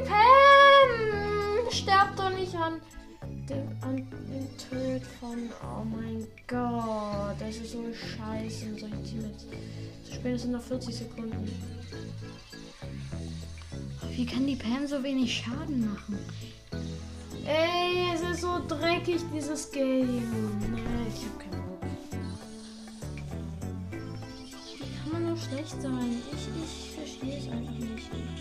Pam! 0.06 1.72
Sterb 1.72 2.16
doch 2.16 2.30
nicht 2.30 2.56
an 2.56 2.80
dem, 3.50 3.68
an 3.82 3.96
dem 3.98 4.48
Tod 4.58 5.02
von. 5.20 5.50
Oh 5.62 5.84
mein 5.84 6.26
Gott. 6.48 7.36
Das 7.40 7.56
ist 7.58 7.72
so 7.72 7.84
scheiße 7.94 8.66
in 8.66 8.78
solchen 8.78 9.04
Teammates. 9.04 9.46
Zu 10.06 10.14
spät 10.14 10.40
sind 10.40 10.52
noch 10.52 10.62
40 10.62 10.96
Sekunden. 10.96 11.52
Wie 14.12 14.26
kann 14.26 14.46
die 14.46 14.56
Pam 14.56 14.86
so 14.88 15.02
wenig 15.04 15.34
Schaden 15.34 15.90
machen? 15.92 16.20
Ey, 17.46 18.14
es 18.14 18.22
ist 18.22 18.42
so 18.42 18.62
dreckig, 18.68 19.22
dieses 19.34 19.72
Game. 19.72 20.24
Nein, 20.72 21.08
ich 21.14 21.26
hab 21.26 21.40
keinen 21.40 21.62
Bock. 21.68 21.82
Wie 24.78 25.12
kann 25.12 25.12
man 25.12 25.28
nur 25.28 25.38
schlecht 25.38 25.82
sein? 25.82 26.22
Ich, 26.32 26.48
ich 26.64 26.96
verstehe 26.96 27.38
es 27.40 27.50
einfach 27.50 27.74
nicht. 27.74 28.33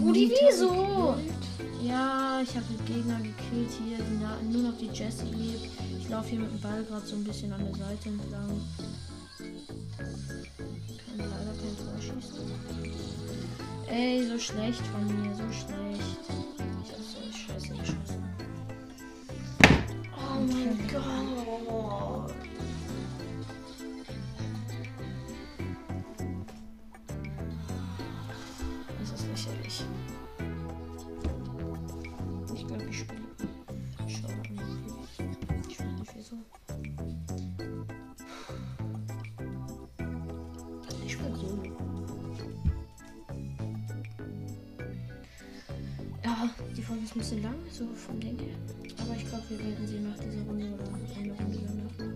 Rudi, 0.00 0.30
wieso? 0.30 1.14
Ja, 1.82 2.40
ich 2.42 2.56
habe 2.56 2.64
den 2.66 2.84
Gegner 2.86 3.18
gekillt 3.18 3.70
hier. 3.84 3.98
Nur 4.50 4.70
noch 4.70 4.78
die 4.78 4.86
Jessie 4.86 5.26
lebt. 5.26 5.68
Ich 5.98 6.08
laufe 6.08 6.28
hier 6.30 6.40
mit 6.40 6.50
dem 6.50 6.60
Ball 6.60 6.82
gerade 6.84 7.06
so 7.06 7.16
ein 7.16 7.24
bisschen 7.24 7.52
an 7.52 7.64
der 7.64 7.74
Seite 7.74 8.08
entlang. 8.08 8.60
Kann 9.98 11.18
leider 11.18 11.54
kein 11.60 11.76
Tor 11.76 12.00
schießen. 12.00 12.50
Ey, 13.88 14.26
so 14.26 14.38
schlecht 14.38 14.82
von 14.86 15.06
mir, 15.06 15.34
so 15.34 15.52
schlecht. 15.52 16.20
Ich 16.84 16.92
hab 16.92 17.02
so 17.02 17.20
scheiße 17.36 17.68
geschossen. 17.74 18.24
Oh 20.14 20.40
mein 20.46 20.78
Gott. 20.90 22.29
So 47.80 47.94
vom 47.94 48.20
Ding 48.20 48.38
her. 48.38 48.56
Aber 49.00 49.16
ich 49.16 49.26
glaube, 49.26 49.44
wir 49.48 49.58
werden 49.58 49.86
sie 49.86 50.00
nach 50.00 50.18
dieser 50.18 50.42
Runde 50.42 50.66
oder 50.74 50.84
eine 51.16 51.32
Runde 51.32 51.58
danach. 51.66 52.14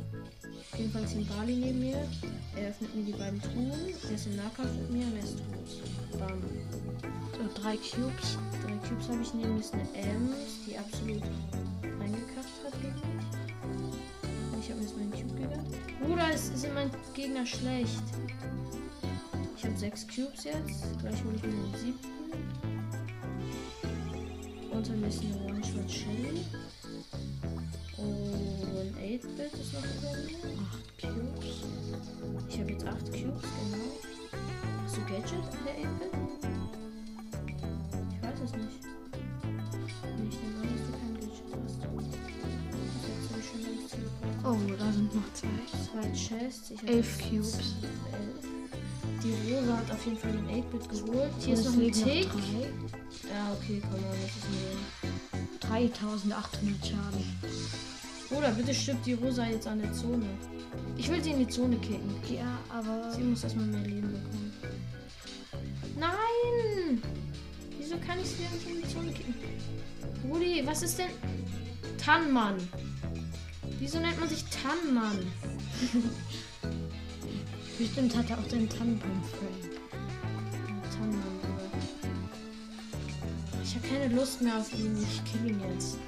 Auf 0.72 0.78
jeden 0.78 0.92
Fall 0.92 1.04
ist 1.04 1.12
hier 1.12 1.20
ein 1.20 1.26
Bali 1.26 1.56
neben 1.56 1.80
mir. 1.80 2.08
Er 2.56 2.68
öffnet 2.68 2.94
mir 2.94 3.04
die 3.04 3.12
beiden 3.12 3.40
Truhen. 3.40 3.72
Er 3.72 4.14
ist 4.14 4.26
im 4.26 4.36
Nahkampf 4.36 4.72
mit 4.74 4.90
mir 4.90 5.06
und 5.06 5.16
er 5.16 5.24
ist 5.24 5.38
tot. 5.38 6.20
Bam. 6.20 6.42
So, 7.32 7.62
drei 7.62 7.76
Cubes. 7.76 8.38
Drei 8.62 8.76
Cubes 8.88 9.08
habe 9.08 9.22
ich 9.22 9.34
neben 9.34 9.54
mir 9.54 9.60
ist 9.60 9.72
eine 9.72 9.88
Ems, 9.94 10.60
die 10.66 10.76
absolut 10.76 11.22
reingekackt 11.82 12.60
hat 12.64 12.74
gegen 12.82 13.00
mich. 13.16 13.24
Ich 14.60 14.70
habe 14.70 14.80
mir 14.80 14.86
jetzt 14.86 14.96
meinen 14.96 15.12
Cube 15.12 15.34
gegönnt. 15.40 16.00
Bruder, 16.00 16.28
es 16.34 16.60
sind 16.60 16.74
mein 16.74 16.90
Gegner 17.14 17.46
schlecht. 17.46 18.02
Ich 19.56 19.64
habe 19.64 19.76
sechs 19.76 20.06
Cubes 20.06 20.44
jetzt. 20.44 20.84
Gleich 21.00 21.24
hole 21.24 21.36
ich 21.36 21.42
mir 21.42 21.50
den 21.50 21.74
siebten. 21.80 22.14
Mir 24.86 25.08
ist 25.08 25.22
eine 25.24 25.34
One-Shot 25.46 25.90
Shelly. 25.90 26.44
Und 27.96 28.96
ein 28.98 29.18
8-Bit 29.18 29.54
ist 29.54 29.72
noch 29.72 29.82
unter 29.82 30.12
mir. 30.24 30.38
Acht 30.60 30.86
Cubes. 31.00 31.50
Ich 32.48 32.56
habe 32.60 32.70
jetzt 32.70 32.86
acht 32.86 33.06
Cubes, 33.06 33.42
genau. 33.42 33.88
Hast 34.84 34.96
du 34.96 35.00
Gadget, 35.00 35.46
der 35.64 35.74
8-Bit? 35.88 36.12
Ich 38.10 38.22
weiß 38.22 38.38
es 38.44 38.52
nicht. 38.52 38.80
Ich 40.28 40.36
nehme 40.40 40.58
an, 40.60 40.68
dass 40.68 40.82
du 40.86 40.92
kein 40.92 41.14
Gadget 41.14 41.48
hast. 41.64 41.76
Das 41.80 41.88
hat 41.90 43.18
so 43.22 43.36
schon 43.42 43.60
längst 43.62 43.88
teleportiert. 43.90 44.44
Oh, 44.44 44.58
da 44.78 44.86
sind 44.92 45.10
noch 45.14 45.30
zwei. 45.32 45.64
Zwei 45.90 46.06
Chests. 46.12 46.70
Ich 46.70 46.78
hab 46.82 46.88
Elf 46.90 47.20
jetzt 47.20 47.30
Cubes. 47.30 47.54
Elf. 47.54 48.44
Die 49.24 49.32
Rosa 49.54 49.78
hat 49.78 49.90
auf 49.90 50.04
jeden 50.04 50.18
Fall 50.18 50.32
den 50.32 50.46
8-Bit 50.46 50.84
geholt. 50.90 51.32
Hier 51.40 51.54
Und 51.56 51.60
ist 51.60 51.64
noch 51.64 51.72
ein 51.82 51.92
Tick. 51.92 52.28
Ja, 53.24 53.52
okay, 53.58 53.80
komm 53.80 54.00
mal, 54.02 54.16
das 54.20 54.36
ist 54.36 54.50
mir. 54.50 54.73
3800 55.68 56.86
Schaden. 56.86 57.24
Oder 58.30 58.50
bitte 58.52 58.74
stirbt 58.74 59.06
die 59.06 59.14
Rosa 59.14 59.46
jetzt 59.46 59.66
an 59.66 59.80
der 59.80 59.92
Zone. 59.92 60.26
Ich 60.96 61.10
will 61.10 61.22
sie 61.22 61.30
in 61.30 61.38
die 61.40 61.48
Zone 61.48 61.76
kicken. 61.76 62.14
Ja, 62.30 62.58
aber. 62.68 63.12
Sie 63.12 63.22
muss 63.22 63.44
erstmal 63.44 63.66
mehr 63.66 63.80
Leben 63.80 64.12
bekommen. 64.12 64.52
Nein! 65.98 67.02
Wieso 67.78 67.96
kann 67.98 68.18
ich 68.20 68.26
sie 68.26 68.42
nicht 68.42 68.68
in 68.68 68.82
die 68.82 68.88
Zone 68.88 69.12
kicken? 69.12 69.34
Rudi, 70.28 70.62
was 70.64 70.82
ist 70.82 70.98
denn. 70.98 71.10
Tannmann. 71.98 72.56
Wieso 73.78 73.98
nennt 74.00 74.18
man 74.18 74.28
sich 74.28 74.44
Tannmann? 74.44 75.18
Bestimmt 77.78 78.16
hat 78.16 78.30
er 78.30 78.38
auch 78.38 78.48
den 78.48 78.68
Tannenbaum-Frame. 78.68 79.73
Keine 83.94 84.14
Lust 84.14 84.42
mehr 84.42 84.56
auf 84.58 84.72
ihn. 84.72 84.96
Ich 85.02 85.22
kill 85.24 85.50
ihn 85.50 85.60
jetzt. 85.72 85.98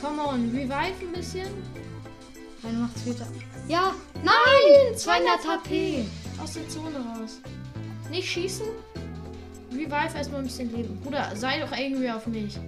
Come 0.00 0.22
on, 0.22 0.50
revive 0.50 0.72
ein 1.00 1.12
bisschen. 1.14 1.46
Dann 2.62 2.80
macht's 2.82 3.04
wieder. 3.06 3.26
Ja! 3.68 3.94
Nein! 4.22 4.96
200 4.96 5.46
HP! 5.46 6.04
Aus 6.42 6.54
der 6.54 6.68
Zone 6.68 6.96
raus. 6.96 7.40
Nicht 8.10 8.28
schießen. 8.28 8.66
Revive 9.72 10.16
erstmal 10.16 10.40
ein 10.40 10.46
bisschen 10.46 10.74
Leben. 10.74 10.98
Bruder, 11.00 11.30
sei 11.34 11.60
doch 11.60 11.72
angry 11.72 12.10
auf 12.10 12.26
mich. 12.26 12.58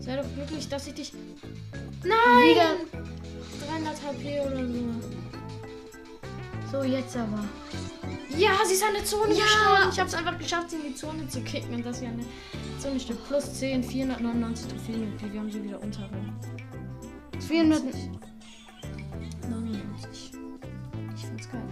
Sei 0.00 0.16
doch 0.16 0.26
glücklich, 0.34 0.68
dass 0.68 0.86
ich 0.86 0.94
dich. 0.94 1.12
Nein! 2.02 2.50
Wieder. 2.50 2.76
300 3.68 4.02
HP 4.02 4.40
oder 4.40 4.66
so. 4.66 5.13
So, 6.74 6.82
jetzt 6.82 7.16
aber. 7.16 7.44
Ja, 8.36 8.50
sie 8.66 8.74
ist 8.74 8.82
an 8.82 8.94
der 8.94 9.04
Zone 9.04 9.32
Ja! 9.32 9.44
gestorben. 9.44 9.90
Ich 9.92 9.98
habe 10.00 10.08
es 10.08 10.14
einfach 10.14 10.38
geschafft, 10.38 10.70
sie 10.70 10.76
in 10.76 10.82
die 10.82 10.94
Zone 10.94 11.28
zu 11.28 11.40
kicken 11.42 11.74
und 11.74 11.94
sie 11.94 12.06
an 12.06 12.18
der 12.18 12.80
Zone 12.80 12.98
stirbt. 12.98 13.26
Plus 13.28 13.54
10, 13.54 13.84
499 13.84 14.66
Trophäen. 14.66 15.12
Okay, 15.14 15.32
wir 15.32 15.40
haben 15.40 15.50
sie 15.50 15.62
wieder 15.62 15.80
unter. 15.80 16.08
400. 17.46 17.82
99. 19.48 20.32
Ich 21.14 21.26
find's 21.26 21.48
geil. 21.50 21.62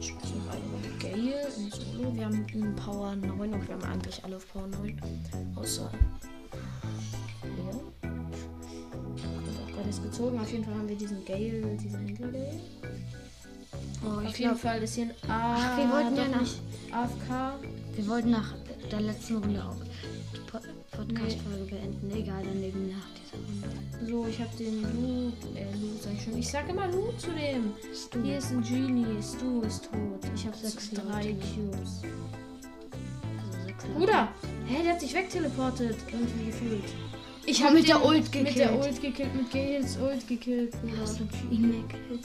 Wir 0.00 0.50
eine 0.50 0.64
Runde 0.72 0.88
Gale 0.98 1.48
in 1.58 1.70
Solo. 1.70 2.14
Wir 2.14 2.24
haben 2.24 2.76
Power 2.76 3.16
9 3.16 3.52
und 3.52 3.68
wir 3.68 3.74
haben 3.74 3.84
eigentlich 3.84 4.24
alle 4.24 4.36
auf 4.36 4.50
Power 4.50 4.66
9. 4.66 4.98
Außer 5.56 5.90
gezogen. 10.14 10.38
Auf 10.40 10.52
jeden 10.52 10.64
Fall 10.64 10.74
haben 10.74 10.88
wir 10.88 10.96
diesen 10.96 11.24
Gale, 11.24 11.76
diesen 11.82 12.06
Händler 12.06 12.28
Gale. 12.28 12.60
Oh, 14.04 14.08
Auf 14.18 14.22
ich 14.24 14.38
jeden 14.38 14.42
glaube, 14.50 14.58
Fall 14.58 14.82
ist 14.82 14.94
hier 14.94 15.04
ein 15.04 15.30
A. 15.30 15.56
Ach, 15.56 15.76
wir 15.78 15.90
wollten 15.90 16.16
ja 16.16 16.28
nach- 16.28 16.40
nicht 16.40 16.60
AFK. 16.92 17.58
wir 17.96 18.08
wollten 18.08 18.30
nach 18.30 18.54
der 18.90 19.00
letzten 19.00 19.36
Runde 19.38 19.64
auch 19.64 19.76
die 20.34 20.40
Po- 20.50 20.58
Podcast-Folge 20.96 21.64
beenden. 21.70 22.10
Egal, 22.14 22.42
dann 22.44 22.62
eben 22.62 22.88
nach 22.90 23.08
dieser 23.16 23.38
Runde. 23.42 24.12
So, 24.12 24.26
ich 24.28 24.38
habe 24.40 24.56
den 24.58 24.82
Lu. 24.82 25.32
Äh, 25.58 25.64
Lu, 25.80 25.88
sag 26.00 26.12
ich 26.14 26.22
schon. 26.22 26.38
Ich 26.38 26.48
sag 26.48 26.68
immer 26.68 26.86
Lu 26.88 27.12
zu 27.16 27.30
dem. 27.32 27.72
Stu. 27.94 28.22
Hier 28.22 28.38
ist 28.38 28.52
ein 28.52 28.62
Genie. 28.62 29.22
Stu 29.22 29.62
ist 29.62 29.84
tot. 29.84 30.20
Ich 30.34 30.46
habe 30.46 30.56
Sechs 30.56 30.90
drei. 30.90 31.32
Cubes. 31.54 32.02
Also 33.38 33.66
sechs 33.66 33.84
Bruder, 33.86 34.28
hä, 34.66 34.82
der 34.84 34.92
hat 34.92 35.00
sich 35.00 35.14
wegteleportet. 35.14 35.96
Irgendwie 36.12 36.46
gefühlt. 36.46 36.84
Ich 37.46 37.60
hab 37.60 37.68
habe 37.68 37.78
mit 37.78 37.88
den 37.88 37.96
der 37.96 38.04
Ult 38.04 38.32
gekillt. 38.32 38.44
Mit 38.44 38.56
der 38.56 38.78
Ult 38.78 39.02
gekillt, 39.02 39.34
mit 39.34 39.50
Gales 39.50 39.98
Ult 39.98 40.28
gekillt. 40.28 40.70
Bruder. 40.80 41.50
Ihn 41.50 41.84
gekillt? 41.88 42.24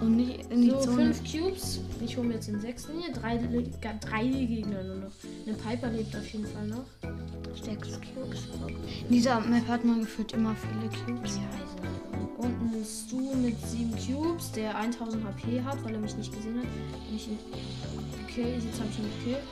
Und 0.00 0.16
nicht 0.16 0.50
in 0.50 0.62
die 0.62 0.70
So, 0.70 0.80
Zone. 0.80 1.14
fünf 1.14 1.32
Cubes. 1.32 1.80
Ich 2.04 2.16
hole 2.16 2.28
mir 2.28 2.34
jetzt 2.34 2.48
den 2.48 2.60
sechsten 2.60 3.00
hier. 3.00 3.12
Drei, 3.12 3.38
drei 3.38 4.24
Gegner 4.26 4.82
nur 4.82 4.96
noch. 4.96 5.12
Eine 5.46 5.56
Piper 5.56 5.90
lebt 5.90 6.14
auf 6.14 6.28
jeden 6.28 6.46
Fall 6.46 6.66
noch. 6.66 6.84
Stärkstes 7.56 8.00
Cubes. 8.14 8.48
In 9.08 9.14
dieser 9.14 9.40
Map 9.40 9.66
hat 9.68 9.84
man 9.84 10.00
gefühlt 10.00 10.32
immer 10.32 10.54
viele 10.56 10.90
Cubes. 11.16 11.30
Scheiße. 11.32 12.28
Und 12.36 12.50
ein 12.50 12.84
Stu 12.84 13.34
mit 13.36 13.56
sieben 13.66 13.94
Cubes, 13.96 14.52
der 14.52 14.76
1000 14.76 15.24
HP 15.24 15.62
hat, 15.62 15.82
weil 15.84 15.94
er 15.94 16.00
mich 16.00 16.16
nicht 16.16 16.34
gesehen 16.34 16.58
hat. 16.58 16.66
Ich 17.14 17.28
ihn 17.28 17.38
kill, 18.26 18.54
jetzt 18.54 18.78
habe 18.80 18.90
ich 18.90 18.98
ihn 18.98 19.10
gekillt. 19.18 19.44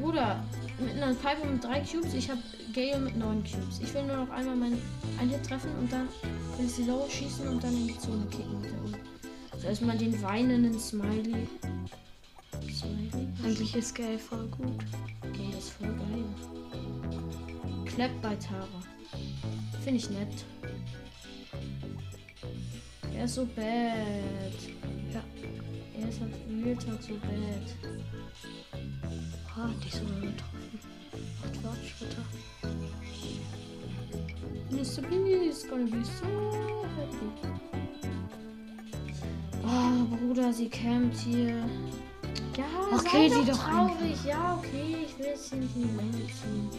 Bruder, 0.00 0.42
mit 0.78 0.94
einer 0.94 1.14
Piper 1.14 1.46
mit 1.46 1.62
drei 1.62 1.80
Cubes, 1.80 2.14
ich 2.14 2.28
habe 2.30 2.40
Gale 2.72 2.98
mit 2.98 3.16
neun 3.16 3.44
Cubes. 3.44 3.80
Ich 3.82 3.94
will 3.94 4.04
nur 4.04 4.16
noch 4.16 4.30
einmal 4.30 4.56
meinen 4.56 4.82
einen 5.20 5.30
Hit 5.30 5.46
treffen 5.46 5.70
und 5.78 5.92
dann 5.92 6.08
will 6.56 6.66
ich 6.66 6.72
sie 6.72 6.84
low 6.84 7.06
schießen 7.08 7.48
und 7.48 7.62
dann 7.62 7.74
in 7.74 7.88
die 7.88 7.98
Zone 7.98 8.26
kicken 8.30 8.60
mit 8.60 8.70
der. 8.70 9.60
So 9.60 9.68
erstmal 9.68 9.96
den 9.96 10.20
weinenden 10.22 10.78
Smiley. 10.78 11.46
Smiley? 12.72 13.28
Eigentlich 13.44 13.74
ist 13.76 13.94
Gale 13.94 14.18
voll 14.18 14.46
gut. 14.48 14.84
Gale 15.32 15.58
ist 15.58 15.70
voll 15.70 15.88
geil. 15.88 16.24
Clap 17.86 18.10
bei 18.22 18.34
Tara. 18.36 18.66
Finde 19.84 19.98
ich 19.98 20.10
nett. 20.10 20.44
Er 23.16 23.24
ist 23.24 23.34
so 23.34 23.46
bad. 23.46 24.52
Ja. 25.12 25.22
Er 26.00 26.08
ist 26.08 26.20
halt 26.20 26.32
real 26.64 26.76
talk 26.76 27.00
so 27.00 27.14
bad. 27.14 28.23
Ah, 29.56 29.70
die 29.80 29.86
ist 29.86 29.98
sogar 29.98 30.20
getroffen. 30.20 30.80
Macht 31.40 31.56
Fortschritte. 31.58 32.22
Mr. 34.70 35.08
B 35.08 35.14
is 35.48 35.64
gonna 35.68 35.84
be 35.84 36.04
so 36.04 36.26
happy. 36.96 37.28
Oh, 39.64 40.16
Bruder, 40.16 40.52
sie 40.52 40.68
campt 40.68 41.16
hier. 41.18 41.64
Ja, 42.56 42.64
Okay, 42.92 43.28
sei 43.28 43.40
sie 43.40 43.50
doch 43.50 43.58
traurig. 43.58 44.24
Ja, 44.26 44.56
okay, 44.58 44.96
ich 45.06 45.18
will 45.18 45.26
jetzt 45.26 45.50
hier 45.50 45.58
nicht 45.58 45.76
in 45.76 45.82
die 45.82 45.96
Länge 45.96 46.26
ziehen. 46.26 46.70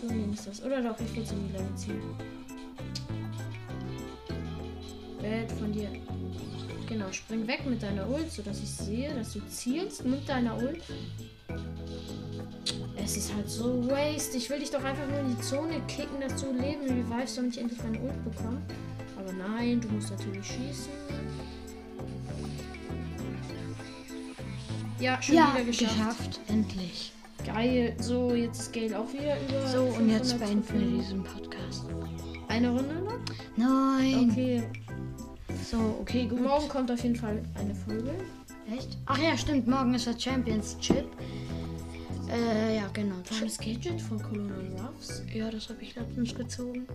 So 0.00 0.06
nehme 0.06 0.32
ich 0.32 0.40
das. 0.40 0.62
Oder 0.62 0.80
doch, 0.82 0.98
ich 1.00 1.14
will 1.14 1.22
es 1.22 1.32
in 1.32 1.48
die 1.48 1.52
Länge 1.52 1.74
ziehen. 1.76 2.02
Bad 5.20 5.52
von 5.58 5.72
dir. 5.72 5.90
Genau, 6.88 7.12
spring 7.12 7.46
weg 7.46 7.66
mit 7.66 7.82
deiner 7.82 8.08
Ult, 8.08 8.32
sodass 8.32 8.62
ich 8.62 8.70
sehe, 8.70 9.14
dass 9.14 9.34
du 9.34 9.40
zielst 9.48 10.04
mit 10.04 10.26
deiner 10.28 10.56
Ult. 10.56 10.82
Es 13.10 13.16
ist 13.16 13.34
halt 13.34 13.50
so 13.50 13.90
waste. 13.90 14.36
Ich 14.36 14.48
will 14.50 14.60
dich 14.60 14.70
doch 14.70 14.84
einfach 14.84 15.04
nur 15.08 15.18
in 15.18 15.34
die 15.36 15.42
Zone 15.42 15.80
kicken, 15.88 16.20
dass 16.20 16.40
du 16.40 16.52
Leben 16.52 16.82
revivest, 16.84 17.38
damit 17.38 17.56
ich 17.56 17.60
endlich 17.60 17.82
meine 17.82 17.98
Ult 17.98 18.24
bekomme. 18.24 18.62
Aber 19.18 19.32
nein, 19.32 19.80
du 19.80 19.88
musst 19.88 20.12
natürlich 20.12 20.46
schießen. 20.46 20.92
Ja, 25.00 25.20
schon 25.20 25.34
Ja, 25.34 25.52
wieder 25.54 25.64
geschafft. 25.64 25.96
geschafft. 25.96 26.40
Endlich. 26.46 27.12
Geil. 27.44 27.96
So, 27.98 28.32
jetzt 28.32 28.60
ist 28.60 28.72
Gale 28.72 28.96
auch 28.96 29.12
wieder 29.12 29.36
über. 29.40 29.66
So, 29.66 29.82
und 29.86 30.08
jetzt 30.08 30.34
500 30.34 30.66
beenden 30.68 30.92
wir 30.92 30.98
diesen 31.02 31.24
Podcast. 31.24 31.86
Eine 32.46 32.68
Runde 32.70 32.94
noch? 32.94 33.18
Nein. 33.56 34.30
Okay. 34.30 34.62
So, 35.68 35.96
okay, 36.00 36.28
gut. 36.28 36.40
Morgen 36.40 36.68
kommt 36.68 36.92
auf 36.92 37.02
jeden 37.02 37.16
Fall 37.16 37.42
eine 37.56 37.74
Folge. 37.74 38.14
Echt? 38.72 38.96
Ach 39.06 39.18
ja, 39.18 39.36
stimmt. 39.36 39.66
Morgen 39.66 39.94
ist 39.94 40.06
der 40.06 40.16
Champions 40.16 40.78
Chip. 40.78 41.06
Äh, 42.32 42.76
ja, 42.76 42.88
genau. 42.92 43.16
Das 43.40 43.58
Gadget 43.58 44.00
von 44.00 44.22
Colonel 44.22 44.72
Ruffs? 44.76 45.22
Ja, 45.34 45.50
das 45.50 45.68
habe 45.68 45.82
ich 45.82 45.94
letztens 45.96 46.34
gezogen. 46.34 46.86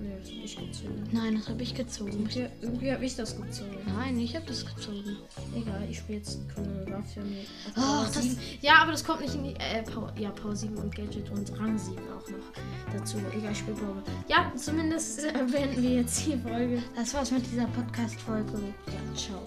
Nee, 0.00 0.14
das 0.20 0.30
hab 0.30 0.44
ich 0.44 0.56
gezogen. 0.56 1.08
Nein, 1.12 1.34
das 1.36 1.48
habe 1.48 1.62
ich 1.62 1.74
gezogen. 1.74 2.10
Irgendwie, 2.12 2.46
irgendwie 2.62 2.92
habe 2.92 3.04
ich 3.04 3.16
das 3.16 3.36
gezogen. 3.36 3.76
Nein, 3.86 4.18
ich 4.18 4.34
habe 4.34 4.46
das 4.46 4.64
gezogen. 4.64 5.16
Egal, 5.54 5.86
ich 5.90 5.98
spiele 5.98 6.18
jetzt 6.18 6.38
Colonel 6.54 6.94
Ruff 6.94 7.12
für 7.12 7.20
mich. 7.20 7.46
Ach, 7.74 8.06
das- 8.06 8.22
7. 8.22 8.38
Ja, 8.62 8.76
aber 8.82 8.92
das 8.92 9.04
kommt 9.04 9.20
nicht 9.20 9.34
in 9.34 9.44
die. 9.44 9.54
Äh, 9.56 9.82
Power, 9.82 10.12
ja, 10.18 10.30
Power 10.30 10.56
7 10.56 10.76
und 10.78 10.94
Gadget 10.94 11.28
und 11.30 11.58
Rang 11.58 11.76
7 11.78 11.98
auch 11.98 12.28
noch 12.30 12.94
dazu. 12.98 13.18
Egal, 13.36 13.52
ich 13.52 13.58
spiele 13.58 13.76
Power. 13.76 14.02
Ja, 14.28 14.50
zumindest 14.56 15.24
äh, 15.24 15.32
beenden 15.50 15.82
wir 15.82 15.90
jetzt 15.96 16.24
die 16.26 16.36
Folge. 16.38 16.82
Das 16.96 17.12
war's 17.12 17.30
mit 17.30 17.44
dieser 17.50 17.66
Podcast-Folge. 17.66 18.52
Ja, 18.86 19.14
ciao. 19.16 19.42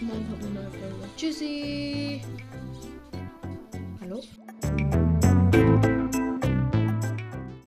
Morgen 0.00 0.26
kommt 0.28 0.42
eine 0.42 0.54
neue 0.54 0.70
Folge. 0.70 1.08
Tschüssi. 1.16 2.20
Hallo? 4.04 4.20